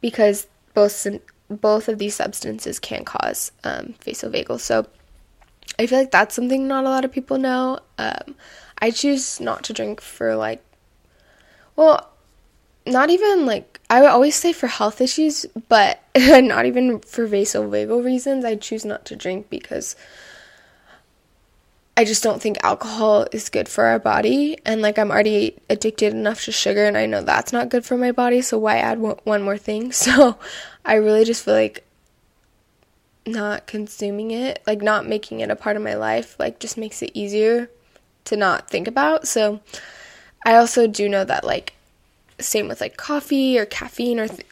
[0.00, 1.06] because both
[1.48, 4.60] both of these substances can cause um, vasovagal.
[4.60, 4.86] So
[5.78, 7.78] I feel like that's something not a lot of people know.
[7.98, 8.34] Um,
[8.78, 10.62] I choose not to drink for like,
[11.76, 12.10] well,
[12.86, 18.04] not even like I would always say for health issues, but not even for vasovagal
[18.04, 18.44] reasons.
[18.44, 19.96] I choose not to drink because
[21.96, 24.56] I just don't think alcohol is good for our body.
[24.64, 27.98] And like, I'm already addicted enough to sugar, and I know that's not good for
[27.98, 28.40] my body.
[28.40, 29.92] So, why add one more thing?
[30.02, 30.38] So,
[30.84, 31.84] I really just feel like
[33.26, 37.02] not consuming it, like, not making it a part of my life, like, just makes
[37.02, 37.70] it easier
[38.24, 39.28] to not think about.
[39.28, 39.60] So,
[40.44, 41.74] I also do know that, like,
[42.38, 44.46] same with like coffee or caffeine or th-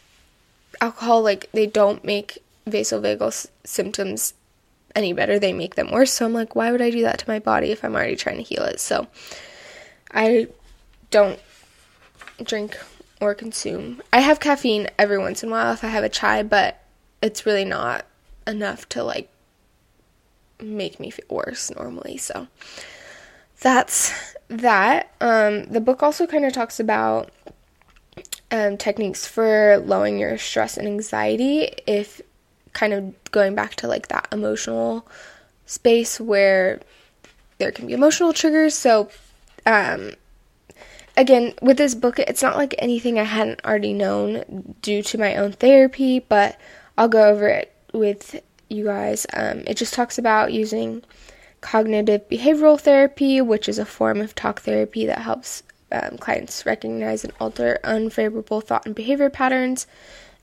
[0.81, 4.35] alcohol, like, they don't make vasovagal s- symptoms
[4.94, 5.38] any better.
[5.38, 6.12] They make them worse.
[6.12, 8.37] So I'm like, why would I do that to my body if I'm already trying
[8.37, 8.81] to heal it?
[8.81, 9.07] So
[10.12, 10.48] I
[11.11, 11.38] don't
[12.42, 12.79] drink
[13.20, 14.03] or consume.
[14.12, 16.83] I have caffeine every once in a while if I have a chai, but
[17.22, 18.07] it's really not
[18.46, 19.31] enough to like
[20.61, 22.16] make me feel worse normally.
[22.16, 22.48] So
[23.61, 24.12] that's
[24.48, 25.12] that.
[25.20, 27.31] Um, the book also kind of talks about
[28.50, 32.20] um, techniques for lowering your stress and anxiety if
[32.73, 35.07] kind of going back to like that emotional
[35.67, 36.81] space where
[37.59, 38.75] there can be emotional triggers.
[38.75, 39.11] So,
[39.67, 40.13] um,
[41.17, 45.37] again, with this book, it's not like anything I hadn't already known due to my
[45.37, 46.59] own therapy, but
[46.97, 49.27] I'll go over it with you guys.
[49.33, 51.03] Um, it just talks about using
[51.61, 57.25] cognitive behavioral therapy, which is a form of talk therapy that helps um, clients recognize
[57.25, 59.87] and alter unfavorable thought and behavior patterns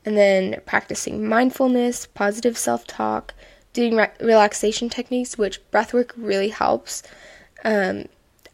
[0.08, 3.34] and then practicing mindfulness, positive self talk,
[3.74, 7.04] doing re- relaxation techniques, which breathwork really helps.
[7.66, 8.06] Um,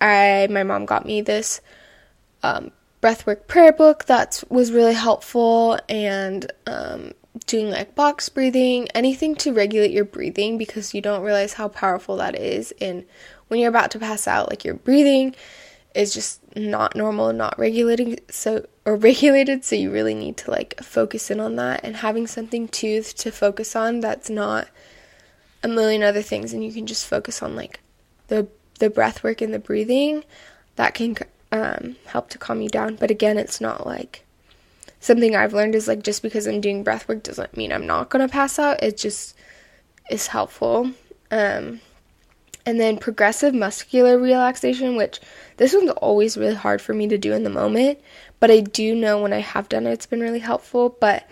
[0.01, 1.61] I my mom got me this
[2.41, 2.71] um,
[3.03, 7.13] breathwork prayer book that was really helpful, and um,
[7.45, 12.17] doing like box breathing, anything to regulate your breathing because you don't realize how powerful
[12.17, 12.73] that is.
[12.81, 13.05] And
[13.49, 15.35] when you're about to pass out, like your breathing
[15.93, 20.79] is just not normal not regulating so or regulated so you really need to like
[20.81, 21.81] focus in on that.
[21.83, 24.67] And having something to to focus on that's not
[25.63, 27.79] a million other things and you can just focus on like
[28.27, 28.47] the
[28.79, 30.23] the breath work and the breathing
[30.75, 31.15] that can
[31.51, 32.95] um, help to calm you down.
[32.95, 34.25] But again it's not like
[34.99, 38.09] something i've learned is like just because i'm doing breath work doesn't mean i'm not
[38.09, 38.81] going to pass out.
[38.81, 39.35] It just
[40.09, 40.91] is helpful.
[41.29, 41.81] Um,
[42.65, 45.19] and then progressive muscular relaxation, which
[45.57, 47.99] this one's always really hard for me to do in the moment,
[48.39, 50.95] but I do know when I have done it, it's been really helpful.
[50.99, 51.29] But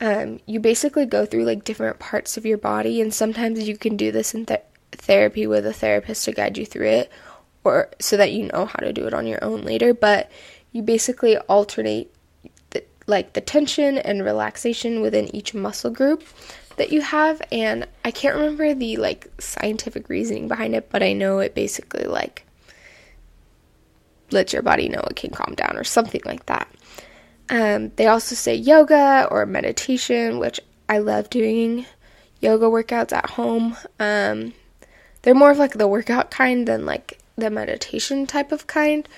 [0.00, 3.96] um, you basically go through like different parts of your body, and sometimes you can
[3.96, 4.60] do this in th-
[4.92, 7.12] therapy with a therapist to guide you through it,
[7.64, 9.94] or so that you know how to do it on your own later.
[9.94, 10.30] But
[10.72, 12.12] you basically alternate
[12.70, 16.24] the, like the tension and relaxation within each muscle group
[16.82, 21.12] that you have and I can't remember the like scientific reasoning behind it, but I
[21.12, 22.44] know it basically like
[24.32, 26.66] lets your body know it can calm down or something like that.
[27.48, 31.86] Um, they also say yoga or meditation, which I love doing
[32.40, 33.76] yoga workouts at home.
[34.00, 34.52] Um,
[35.22, 39.08] they're more of like the workout kind than like the meditation type of kind.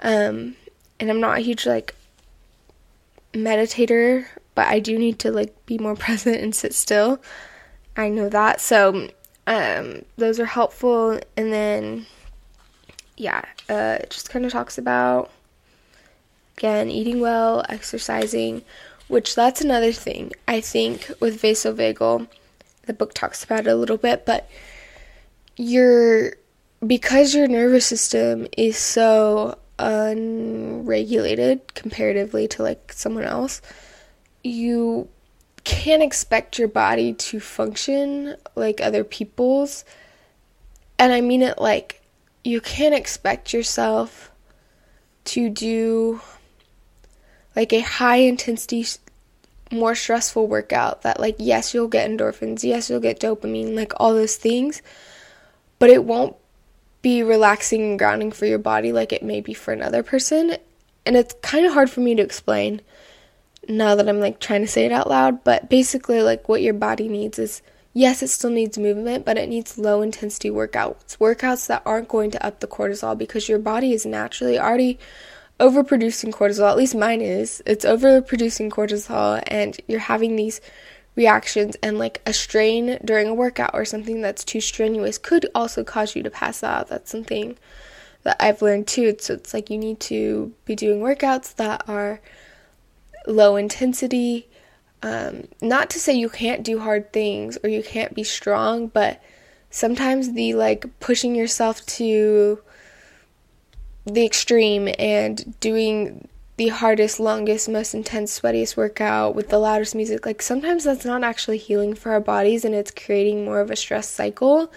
[0.00, 0.54] Um,
[0.98, 1.94] and I'm not a huge like
[3.32, 4.26] meditator
[4.60, 7.18] but I do need to like be more present and sit still.
[7.96, 8.60] I know that.
[8.60, 9.08] So
[9.46, 11.18] um, those are helpful.
[11.34, 12.04] And then,
[13.16, 15.30] yeah, uh, it just kind of talks about,
[16.58, 18.60] again, eating well, exercising,
[19.08, 20.32] which that's another thing.
[20.46, 22.28] I think with vasovagal,
[22.84, 24.46] the book talks about it a little bit, but
[25.56, 26.34] your
[26.86, 33.62] because your nervous system is so unregulated comparatively to like someone else
[34.42, 35.08] you
[35.64, 39.84] can't expect your body to function like other people's.
[40.98, 42.02] And I mean it like
[42.44, 44.30] you can't expect yourself
[45.24, 46.20] to do
[47.54, 48.86] like a high intensity
[49.70, 54.12] more stressful workout that like yes you'll get endorphins yes you'll get dopamine like all
[54.12, 54.82] those things
[55.78, 56.34] but it won't
[57.02, 60.56] be relaxing and grounding for your body like it may be for another person
[61.06, 62.80] and it's kind of hard for me to explain
[63.68, 66.74] now that I'm like trying to say it out loud, but basically, like what your
[66.74, 71.16] body needs is yes, it still needs movement, but it needs low intensity workouts.
[71.18, 74.98] Workouts that aren't going to up the cortisol because your body is naturally already
[75.58, 77.62] overproducing cortisol, at least mine is.
[77.66, 80.60] It's overproducing cortisol, and you're having these
[81.16, 85.84] reactions, and like a strain during a workout or something that's too strenuous could also
[85.84, 86.88] cause you to pass out.
[86.88, 87.58] That's something
[88.22, 89.14] that I've learned too.
[89.18, 92.20] So it's like you need to be doing workouts that are
[93.26, 94.48] low intensity.
[95.02, 99.22] Um, not to say you can't do hard things or you can't be strong, but
[99.70, 102.60] sometimes the like pushing yourself to
[104.04, 110.26] the extreme and doing the hardest, longest, most intense, sweatiest workout with the loudest music,
[110.26, 113.76] like sometimes that's not actually healing for our bodies and it's creating more of a
[113.76, 114.70] stress cycle.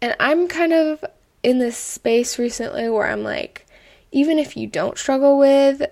[0.00, 1.04] And I'm kind of
[1.42, 3.66] in this space recently where I'm like,
[4.12, 5.82] even if you don't struggle with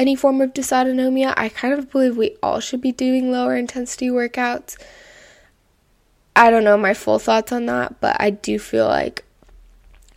[0.00, 4.08] any form of dysautonomia, I kind of believe we all should be doing lower intensity
[4.08, 4.78] workouts.
[6.34, 9.26] I don't know my full thoughts on that, but I do feel like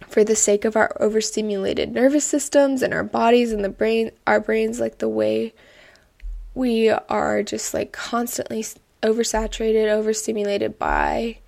[0.08, 4.40] for the sake of our overstimulated nervous systems and our bodies and the brain, our
[4.40, 5.54] brains, like the way
[6.56, 8.66] we are just like constantly
[9.02, 11.40] oversaturated, overstimulated by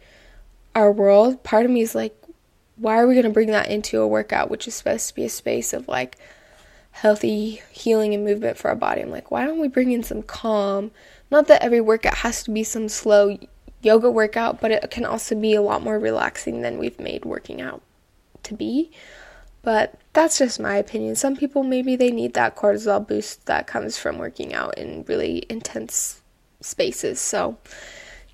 [0.75, 2.13] our world, part of me is like,
[2.75, 5.23] why are we going to bring that into a workout, which is supposed to be
[5.23, 6.17] a space of like
[6.95, 9.01] healthy healing and movement for our body?
[9.01, 10.91] I'm like, why don't we bring in some calm?
[11.29, 13.37] Not that every workout has to be some slow
[13.81, 17.61] yoga workout, but it can also be a lot more relaxing than we've made working
[17.61, 17.81] out
[18.43, 18.91] to be.
[19.61, 21.15] But that's just my opinion.
[21.15, 25.45] Some people maybe they need that cortisol boost that comes from working out in really
[25.49, 26.21] intense
[26.61, 27.19] spaces.
[27.19, 27.57] So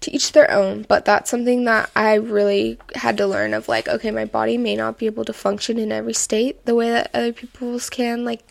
[0.01, 3.87] to each their own, but that's something that I really had to learn of like,
[3.87, 7.11] okay, my body may not be able to function in every state the way that
[7.13, 8.25] other people's can.
[8.25, 8.50] Like,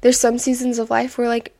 [0.00, 1.54] there's some seasons of life where, like,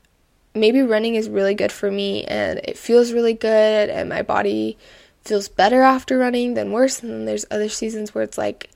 [0.55, 4.77] maybe running is really good for me and it feels really good and my body
[5.23, 7.03] feels better after running than worse.
[7.03, 8.71] And then there's other seasons where it's like,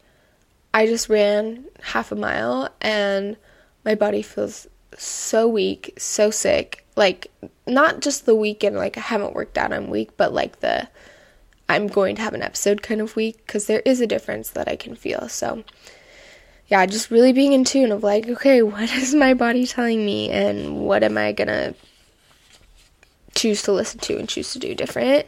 [0.73, 3.37] I just ran half a mile and
[3.85, 7.31] my body feels so weak, so sick like
[7.67, 10.89] not just the weekend like I haven't worked out I'm weak, but like the
[11.69, 14.69] I'm going to have an episode kind of week because there is a difference that
[14.69, 15.29] I can feel.
[15.29, 15.65] So
[16.69, 20.31] yeah, just really being in tune of like, okay, what is my body telling me
[20.31, 21.75] and what am I gonna
[23.35, 25.27] choose to listen to and choose to do different.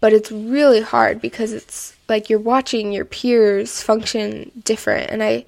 [0.00, 5.44] But it's really hard because it's like you're watching your peers function different and I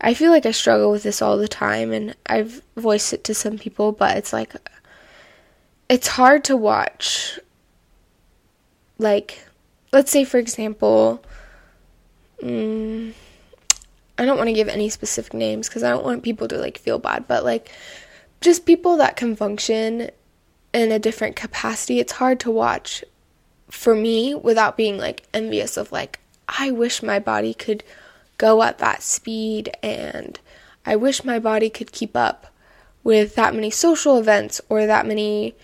[0.00, 3.34] I feel like I struggle with this all the time and I've voiced it to
[3.34, 4.54] some people, but it's like
[5.88, 7.38] it's hard to watch
[8.98, 9.44] like
[9.92, 11.22] let's say for example
[12.42, 13.12] mm,
[14.20, 16.78] i don't want to give any specific names because i don't want people to like
[16.78, 17.70] feel bad but like
[18.40, 20.10] just people that can function
[20.72, 23.04] in a different capacity it's hard to watch
[23.68, 27.82] for me without being like envious of like i wish my body could
[28.38, 30.38] go at that speed and
[30.86, 32.46] i wish my body could keep up
[33.02, 35.54] with that many social events or that many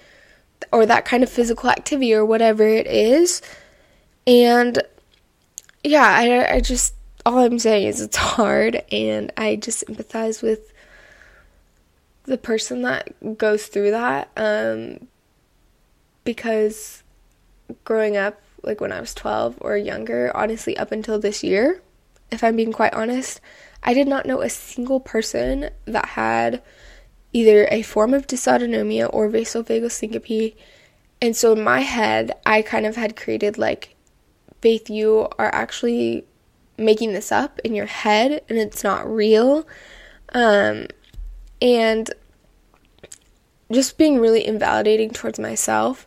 [0.72, 3.42] or that kind of physical activity or whatever it is.
[4.26, 4.82] And
[5.84, 6.94] yeah, I, I just,
[7.26, 10.72] all I'm saying is it's hard, and I just empathize with
[12.22, 14.30] the person that goes through that.
[14.36, 15.08] Um,
[16.22, 17.02] because
[17.84, 21.82] growing up, like when I was 12 or younger, honestly, up until this year,
[22.30, 23.40] if I'm being quite honest,
[23.82, 26.62] I did not know a single person that had
[27.32, 30.56] either a form of dysautonomia or vasovagal syncope.
[31.20, 33.96] And so in my head, I kind of had created like,
[34.60, 36.24] Faith, you are actually
[36.78, 39.66] making this up in your head and it's not real.
[40.30, 40.86] Um,
[41.60, 42.10] and
[43.72, 46.06] just being really invalidating towards myself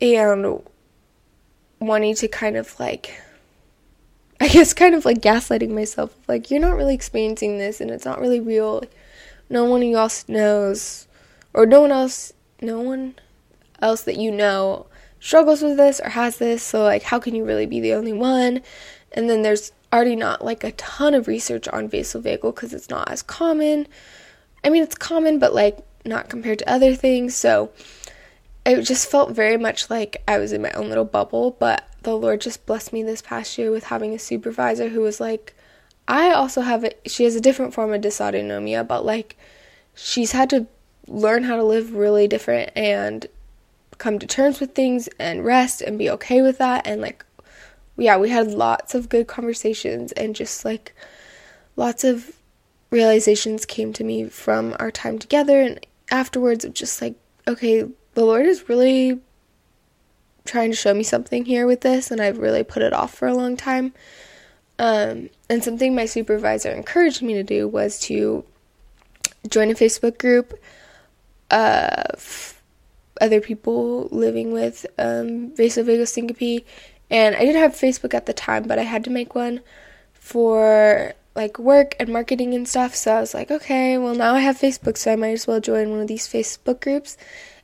[0.00, 0.62] and
[1.78, 3.20] wanting to kind of like
[4.40, 8.04] I guess kind of like gaslighting myself like you're not really experiencing this and it's
[8.04, 8.82] not really real
[9.50, 11.06] no one else knows,
[11.52, 13.14] or no one else, no one
[13.80, 14.86] else that you know
[15.24, 16.62] struggles with this or has this.
[16.62, 18.60] So, like, how can you really be the only one?
[19.12, 23.10] And then there's already not like a ton of research on vasovagal because it's not
[23.10, 23.86] as common.
[24.62, 27.34] I mean, it's common, but like not compared to other things.
[27.34, 27.72] So,
[28.66, 31.52] it just felt very much like I was in my own little bubble.
[31.52, 35.20] But the Lord just blessed me this past year with having a supervisor who was
[35.20, 35.54] like,
[36.06, 37.00] I also have it.
[37.06, 39.38] She has a different form of dysautonomia, but like
[39.94, 40.66] she's had to
[41.06, 43.26] learn how to live really different and
[44.04, 47.24] come to terms with things and rest and be okay with that and like
[47.96, 50.94] yeah, we had lots of good conversations and just like
[51.74, 52.36] lots of
[52.90, 57.14] realizations came to me from our time together and afterwards just like
[57.48, 59.20] okay, the Lord is really
[60.44, 63.26] trying to show me something here with this and I've really put it off for
[63.26, 63.94] a long time.
[64.78, 68.44] Um, and something my supervisor encouraged me to do was to
[69.48, 70.52] join a Facebook group
[71.50, 72.60] of
[73.20, 76.66] other people living with um, vasovagal syncope.
[77.10, 79.60] And I didn't have Facebook at the time, but I had to make one
[80.12, 82.94] for like work and marketing and stuff.
[82.94, 85.60] So I was like, okay, well, now I have Facebook, so I might as well
[85.60, 87.16] join one of these Facebook groups.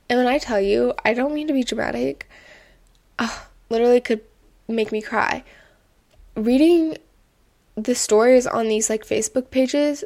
[0.09, 2.29] And when I tell you, I don't mean to be dramatic,
[3.19, 4.23] uh, literally could
[4.69, 5.45] make me cry.
[6.35, 6.97] Reading
[7.77, 10.05] the stories on these like Facebook pages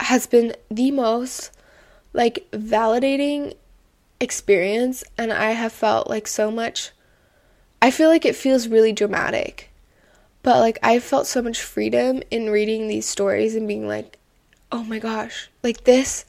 [0.00, 1.50] has been the most
[2.12, 3.54] like validating
[4.24, 6.90] experience and I have felt like so much
[7.84, 9.70] I feel like it feels really dramatic.
[10.42, 14.18] But like I felt so much freedom in reading these stories and being like,
[14.72, 16.24] "Oh my gosh, like this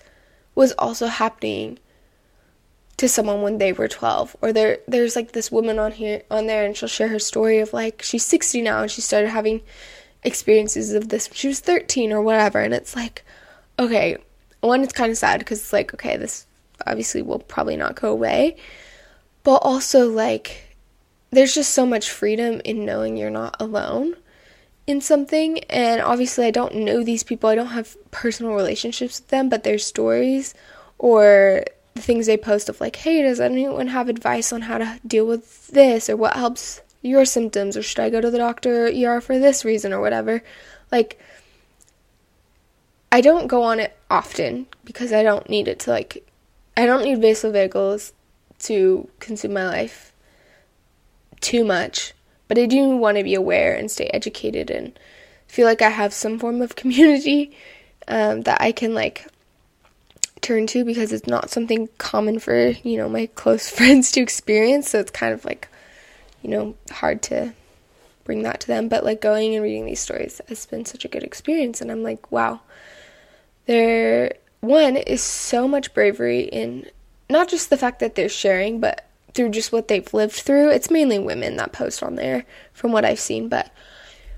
[0.53, 1.79] was also happening
[2.97, 6.47] to someone when they were 12 or there there's like this woman on here on
[6.47, 9.61] there and she'll share her story of like she's 60 now and she started having
[10.23, 13.25] experiences of this she was 13 or whatever and it's like
[13.77, 14.17] okay
[14.61, 16.47] one it's kind of sad because it's like okay this
[16.85, 18.57] obviously will probably not go away.
[19.43, 20.77] But also like
[21.31, 24.15] there's just so much freedom in knowing you're not alone
[24.87, 25.59] in something.
[25.65, 27.49] And obviously I don't know these people.
[27.49, 30.53] I don't have personal relationships with them but their stories
[30.97, 34.99] or the things they post of like, hey, does anyone have advice on how to
[35.05, 36.09] deal with this?
[36.09, 37.77] Or what helps your symptoms?
[37.77, 40.43] Or should I go to the doctor or ER for this reason or whatever?
[40.91, 41.19] Like
[43.11, 46.27] I don't go on it often because I don't need it to like
[46.77, 48.11] I don't need vasovagals
[48.59, 50.13] to consume my life
[51.41, 52.13] too much,
[52.47, 54.97] but I do want to be aware and stay educated and
[55.47, 57.55] feel like I have some form of community
[58.07, 59.27] um, that I can like
[60.41, 64.89] turn to because it's not something common for, you know, my close friends to experience.
[64.89, 65.67] So it's kind of like,
[66.41, 67.53] you know, hard to
[68.23, 68.87] bring that to them.
[68.87, 71.81] But like going and reading these stories has been such a good experience.
[71.81, 72.61] And I'm like, wow,
[73.65, 76.89] there, one is so much bravery in
[77.29, 80.69] not just the fact that they're sharing, but through just what they've lived through.
[80.69, 83.71] It's mainly women that post on there from what I've seen, but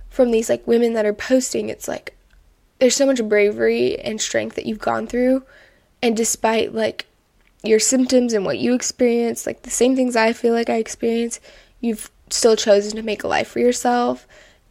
[0.09, 2.15] from these like women that are posting, it's like
[2.79, 5.43] there's so much bravery and strength that you've gone through
[6.01, 7.05] and despite like
[7.63, 11.39] your symptoms and what you experience, like the same things I feel like I experience,
[11.81, 14.27] you've still chosen to make a life for yourself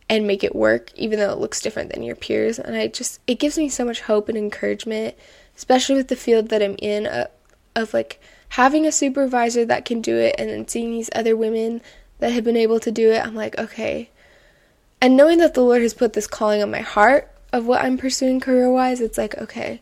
[0.08, 2.58] and make it work even though it looks different than your peers.
[2.58, 5.16] And I just it gives me so much hope and encouragement
[5.56, 7.28] especially with the field that I'm in uh,
[7.74, 11.80] of like having a supervisor that can do it and then seeing these other women
[12.18, 13.24] that have been able to do it.
[13.24, 14.10] I'm like okay.
[15.00, 17.98] And knowing that the Lord has put this calling on my heart of what I'm
[17.98, 19.80] pursuing career wise it's like okay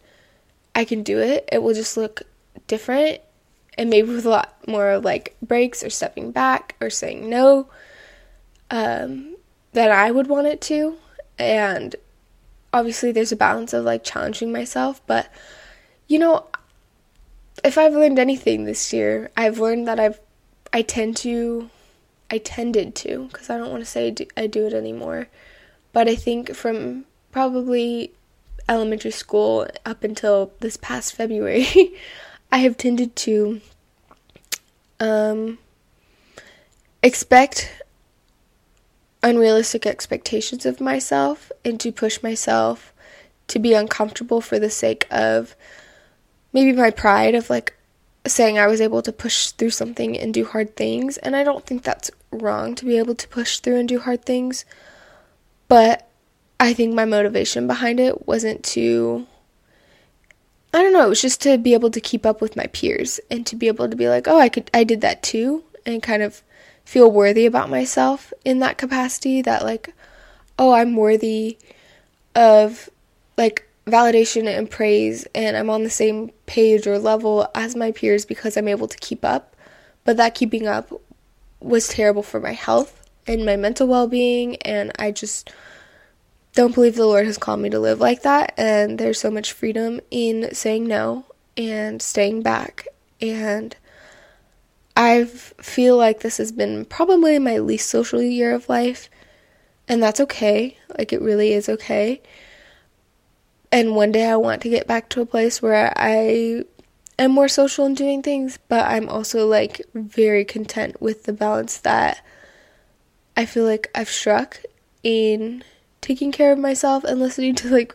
[0.75, 1.49] I can do it.
[1.53, 2.23] It will just look
[2.67, 3.21] different
[3.77, 7.69] and maybe with a lot more like breaks or stepping back or saying no.
[8.71, 9.34] Um,
[9.75, 10.97] than I would want it to.
[11.39, 11.95] And
[12.73, 15.31] obviously, there's a balance of like challenging myself, but
[16.09, 16.47] you know,
[17.63, 20.21] if I've learned anything this year, I've learned that I've
[20.73, 21.71] I tend to
[22.31, 25.29] I tended to because I don't want to say I do, I do it anymore,
[25.93, 28.13] but I think from probably
[28.69, 31.67] elementary school up until this past February,
[32.53, 33.61] I have tended to
[35.01, 35.59] um,
[37.03, 37.84] expect
[39.25, 42.93] unrealistic expectations of myself and to push myself
[43.49, 45.57] to be uncomfortable for the sake of
[46.53, 47.75] maybe my pride of like
[48.27, 51.17] saying I was able to push through something and do hard things.
[51.19, 54.25] And I don't think that's wrong to be able to push through and do hard
[54.25, 54.65] things.
[55.69, 56.09] But
[56.61, 59.27] I think my motivation behind it wasn't to
[60.73, 63.21] I don't know, it was just to be able to keep up with my peers
[63.31, 66.03] and to be able to be like, "Oh, I could I did that too." And
[66.03, 66.43] kind of
[66.85, 69.95] feel worthy about myself in that capacity that like,
[70.59, 71.59] "Oh, I'm worthy
[72.35, 72.91] of
[73.37, 78.25] like validation and praise and I'm on the same page or level as my peers
[78.25, 79.57] because I'm able to keep up."
[80.05, 80.93] But that keeping up
[81.61, 85.51] was terrible for my health and my mental well-being and I just
[86.55, 88.55] don't believe the Lord has called me to live like that.
[88.57, 91.25] And there's so much freedom in saying no
[91.57, 92.87] and staying back.
[93.21, 93.77] And
[94.97, 99.11] I feel like this has been probably my least social year of life.
[99.89, 100.79] And that's okay.
[100.97, 102.23] Like, it really is okay.
[103.71, 106.65] And one day I want to get back to a place where I
[107.19, 111.79] am more social and doing things, but I'm also like very content with the balance
[111.79, 112.25] that
[113.37, 114.61] I feel like I've struck
[115.03, 115.65] in
[116.01, 117.95] taking care of myself and listening to like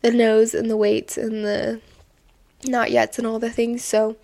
[0.00, 1.80] the no's and the waits and the
[2.66, 3.84] not yets and all the things.
[3.84, 4.16] So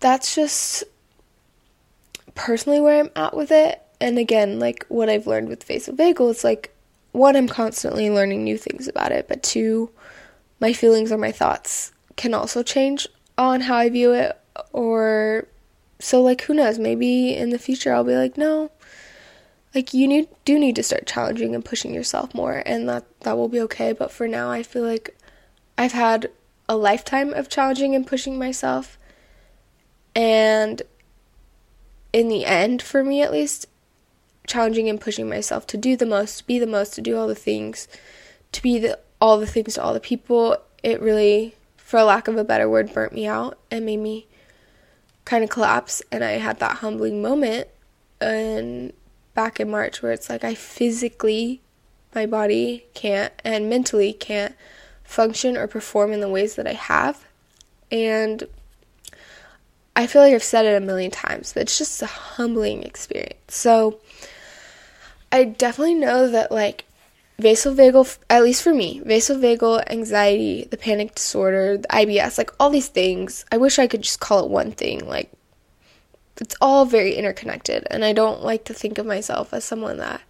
[0.00, 0.84] that's just
[2.34, 3.82] personally where I'm at with it.
[4.00, 6.74] And again, like what I've learned with vasovagal, it's like
[7.12, 9.90] one, I'm constantly learning new things about it, but two,
[10.60, 14.38] my feelings or my thoughts can also change on how I view it.
[14.72, 15.48] Or
[15.98, 16.78] so like who knows?
[16.78, 18.70] Maybe in the future I'll be like no
[19.76, 23.36] like you need do need to start challenging and pushing yourself more and that that
[23.36, 23.92] will be okay.
[23.92, 25.16] But for now I feel like
[25.76, 26.30] I've had
[26.68, 28.98] a lifetime of challenging and pushing myself
[30.16, 30.82] and
[32.12, 33.66] in the end for me at least
[34.46, 37.26] challenging and pushing myself to do the most, to be the most, to do all
[37.26, 37.86] the things,
[38.52, 42.36] to be the, all the things to all the people, it really, for lack of
[42.36, 44.26] a better word, burnt me out and made me
[45.24, 46.00] kind of collapse.
[46.10, 47.68] And I had that humbling moment
[48.20, 48.92] and
[49.34, 51.60] back in March where it's like I physically,
[52.14, 54.54] my body can't and mentally can't
[55.04, 57.26] function or perform in the ways that I have.
[57.90, 58.44] And
[59.96, 63.40] I feel like I've said it a million times, but it's just a humbling experience.
[63.48, 63.98] So
[65.32, 66.84] I definitely know that like
[67.40, 72.88] vasovagal, at least for me, vasovagal anxiety, the panic disorder, the IBS, like all these
[72.88, 73.46] things.
[73.50, 75.06] I wish I could just call it one thing.
[75.08, 75.32] Like
[76.38, 80.20] it's all very interconnected, and I don't like to think of myself as someone that.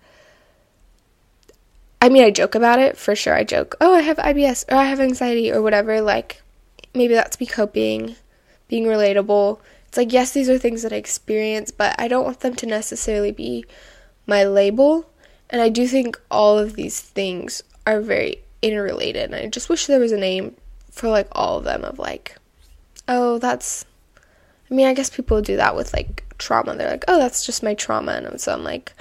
[2.00, 3.34] I mean, I joke about it for sure.
[3.34, 6.00] I joke, oh, I have IBS or I have anxiety or whatever.
[6.00, 6.42] Like,
[6.94, 8.14] maybe that's me coping,
[8.68, 9.58] being relatable.
[9.88, 12.66] It's like, yes, these are things that I experience, but I don't want them to
[12.66, 13.64] necessarily be
[14.26, 15.08] my label.
[15.48, 19.32] And I do think all of these things are very interrelated.
[19.32, 20.56] And I just wish there was a name
[20.90, 22.36] for like all of them of like,
[23.08, 23.84] oh, that's.
[24.68, 26.74] I mean, I guess people do that with like trauma.
[26.74, 28.12] They're like, oh, that's just my trauma.
[28.12, 28.92] And so I'm like,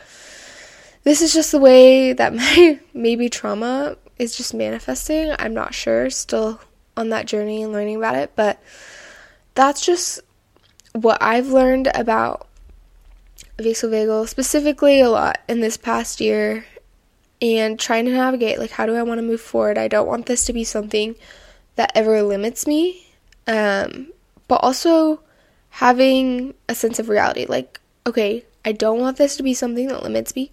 [1.03, 5.34] this is just the way that my maybe trauma is just manifesting.
[5.39, 6.09] I'm not sure.
[6.09, 6.59] Still
[6.95, 8.32] on that journey and learning about it.
[8.36, 8.61] But
[9.56, 10.22] that's just
[10.91, 12.47] what I've learned about
[13.58, 16.66] vasovagal specifically a lot in this past year
[17.41, 19.78] and trying to navigate like how do I want to move forward.
[19.78, 21.16] I don't want this to be something
[21.76, 23.08] that ever limits me.
[23.47, 24.12] Um,
[24.47, 25.22] but also
[25.70, 30.03] having a sense of reality like okay, I don't want this to be something that
[30.03, 30.51] limits me,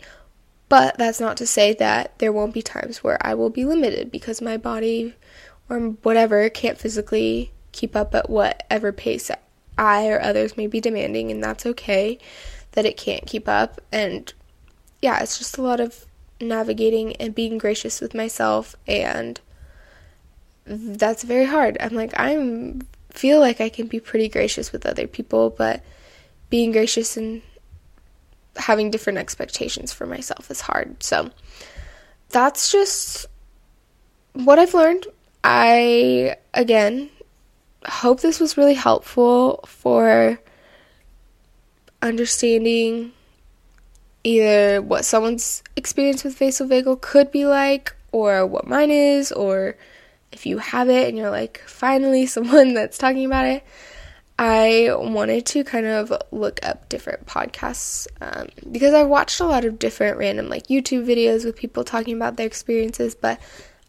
[0.68, 4.10] but that's not to say that there won't be times where I will be limited
[4.10, 5.14] because my body
[5.68, 9.30] or whatever can't physically keep up at whatever pace
[9.78, 12.18] I or others may be demanding, and that's okay
[12.72, 13.80] that it can't keep up.
[13.90, 14.32] And
[15.00, 16.06] yeah, it's just a lot of
[16.40, 19.40] navigating and being gracious with myself and
[20.66, 21.76] that's very hard.
[21.80, 25.82] I'm like I'm feel like I can be pretty gracious with other people, but
[26.50, 27.42] being gracious and
[28.56, 31.02] having different expectations for myself is hard.
[31.02, 31.30] So
[32.30, 33.26] that's just
[34.32, 35.06] what I've learned.
[35.44, 37.10] I again
[37.86, 40.38] hope this was really helpful for
[42.00, 43.12] understanding
[44.24, 49.76] either what someone's experience with facial vasovagal could be like or what mine is or
[50.30, 53.64] if you have it and you're like finally someone that's talking about it.
[54.38, 59.64] I wanted to kind of look up different podcasts um, because i've watched a lot
[59.64, 63.38] of different random like youtube videos with people talking about their experiences but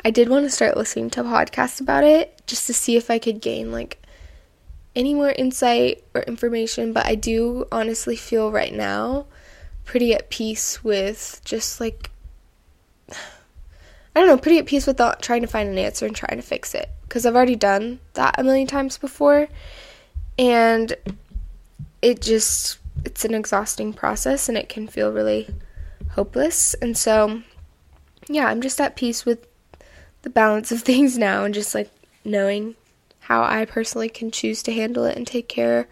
[0.05, 3.19] i did want to start listening to podcasts about it just to see if i
[3.19, 4.03] could gain like
[4.95, 9.25] any more insight or information, but I do honestly feel right now
[9.85, 12.09] pretty at peace with just like
[14.15, 16.43] I don't know, pretty at peace with trying to find an answer and trying to
[16.43, 19.47] fix it because I've already done that a million times before
[20.37, 20.95] and
[22.01, 25.49] it just it's an exhausting process and it can feel really
[26.11, 26.75] hopeless.
[26.75, 27.41] And so
[28.29, 29.47] yeah, I'm just at peace with
[30.23, 31.91] the balance of things now and just like
[32.25, 32.75] knowing
[33.21, 35.87] how I personally can choose to handle it and take care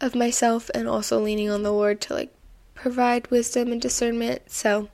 [0.00, 2.34] of myself and also leaning on the Lord to like
[2.74, 4.50] provide wisdom and discernment.
[4.50, 4.88] So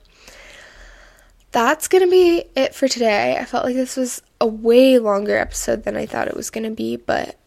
[1.51, 3.37] that's going to be it for today.
[3.37, 6.63] I felt like this was a way longer episode than I thought it was going
[6.63, 7.37] to be, but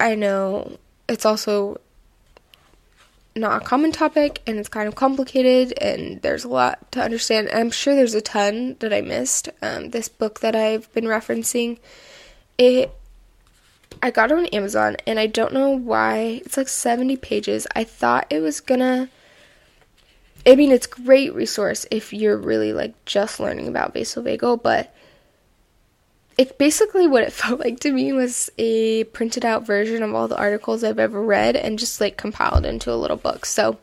[0.00, 0.78] I know
[1.08, 1.80] it's also
[3.36, 7.48] not a common topic and it's kind of complicated and there's a lot to understand.
[7.52, 9.48] I'm sure there's a ton that I missed.
[9.60, 11.78] Um, this book that I've been referencing,
[12.58, 12.94] it
[14.02, 16.42] I got it on Amazon and I don't know why.
[16.44, 17.66] It's like 70 pages.
[17.74, 19.08] I thought it was gonna
[20.46, 24.93] I mean it's great resource if you're really like just learning about vasovagal, but
[26.36, 30.28] it basically what it felt like to me was a printed out version of all
[30.28, 33.46] the articles I've ever read and just like compiled into a little book.
[33.46, 33.78] So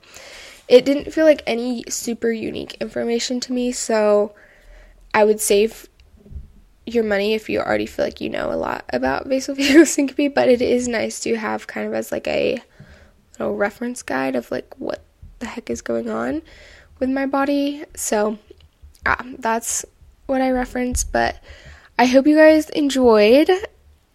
[0.67, 4.33] it didn't feel like any super unique information to me, so
[5.13, 5.89] I would save
[6.85, 10.49] your money if you already feel like you know a lot about vasovagal syncope, but
[10.49, 12.61] it is nice to have kind of as like a
[13.37, 15.01] little reference guide of like what
[15.39, 16.41] the heck is going on
[16.99, 17.83] with my body.
[17.95, 18.37] So,
[19.05, 19.85] yeah, that's
[20.27, 21.37] what I reference, but
[22.01, 23.47] I hope you guys enjoyed.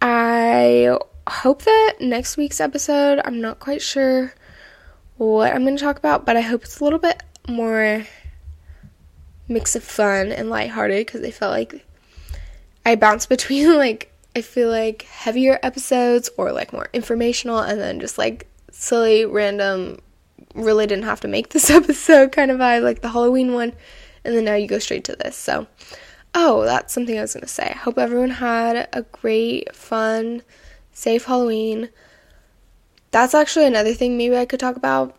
[0.01, 4.33] I hope that next week's episode, I'm not quite sure
[5.15, 8.05] what I'm going to talk about, but I hope it's a little bit more
[9.47, 11.85] mix of fun and lighthearted because I felt like
[12.85, 18.01] I bounce between like I feel like heavier episodes or like more informational and then
[18.01, 20.01] just like silly random
[20.53, 23.71] really didn't have to make this episode kind of vibe like the Halloween one
[24.25, 25.37] and then now you go straight to this.
[25.37, 25.67] So
[26.39, 27.71] oh, that's something I was going to say.
[27.73, 30.43] I hope everyone had a great fun
[30.93, 31.89] safe Halloween.
[33.09, 35.17] That's actually another thing maybe I could talk about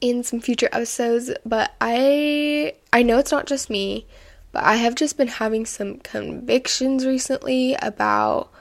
[0.00, 4.06] in some future episodes, but I I know it's not just me,
[4.52, 8.52] but I have just been having some convictions recently about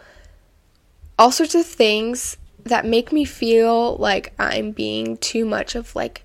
[1.20, 6.24] all sorts of things that make me feel like I'm being too much of like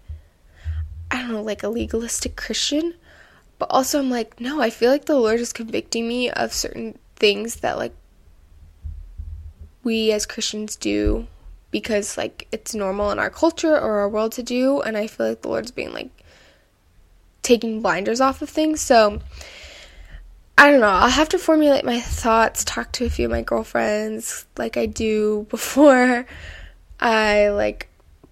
[1.10, 2.94] I don't know, like a legalistic Christian.
[3.58, 6.98] But also I'm like, no, I feel like the Lord is convicting me of certain
[7.16, 7.94] things that like
[9.82, 11.26] we as Christians do
[11.70, 15.28] because like it's normal in our culture or our world to do and I feel
[15.28, 16.10] like the Lord's being like
[17.42, 18.80] taking blinders off of things.
[18.80, 19.20] So
[20.56, 20.88] I don't know.
[20.88, 24.86] I'll have to formulate my thoughts, talk to a few of my girlfriends like I
[24.86, 26.26] do before
[27.00, 27.88] I like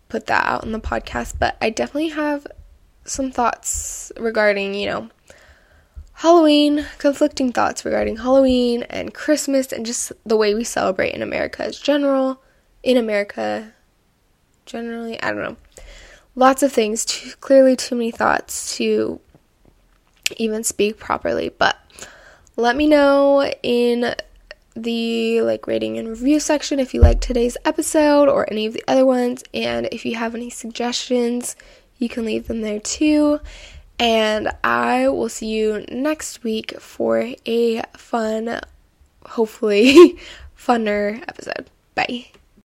[0.09, 2.47] put that out in the podcast, but I definitely have
[3.05, 5.11] some thoughts regarding, you know,
[6.21, 11.63] Halloween, conflicting thoughts regarding Halloween and Christmas and just the way we celebrate in America
[11.63, 12.41] as general
[12.83, 13.75] in America
[14.65, 15.23] generally.
[15.23, 15.57] I don't know.
[16.35, 19.21] Lots of things, too, clearly too many thoughts to
[20.39, 21.77] even speak properly, but
[22.57, 24.15] let me know in
[24.75, 28.85] the like rating and review section if you like today's episode or any of the
[28.89, 31.57] other ones and if you have any suggestions
[31.99, 33.41] you can leave them there too
[33.99, 38.61] and i will see you next week for a fun
[39.27, 40.19] hopefully
[40.59, 41.71] funner episode.
[41.95, 42.31] Bye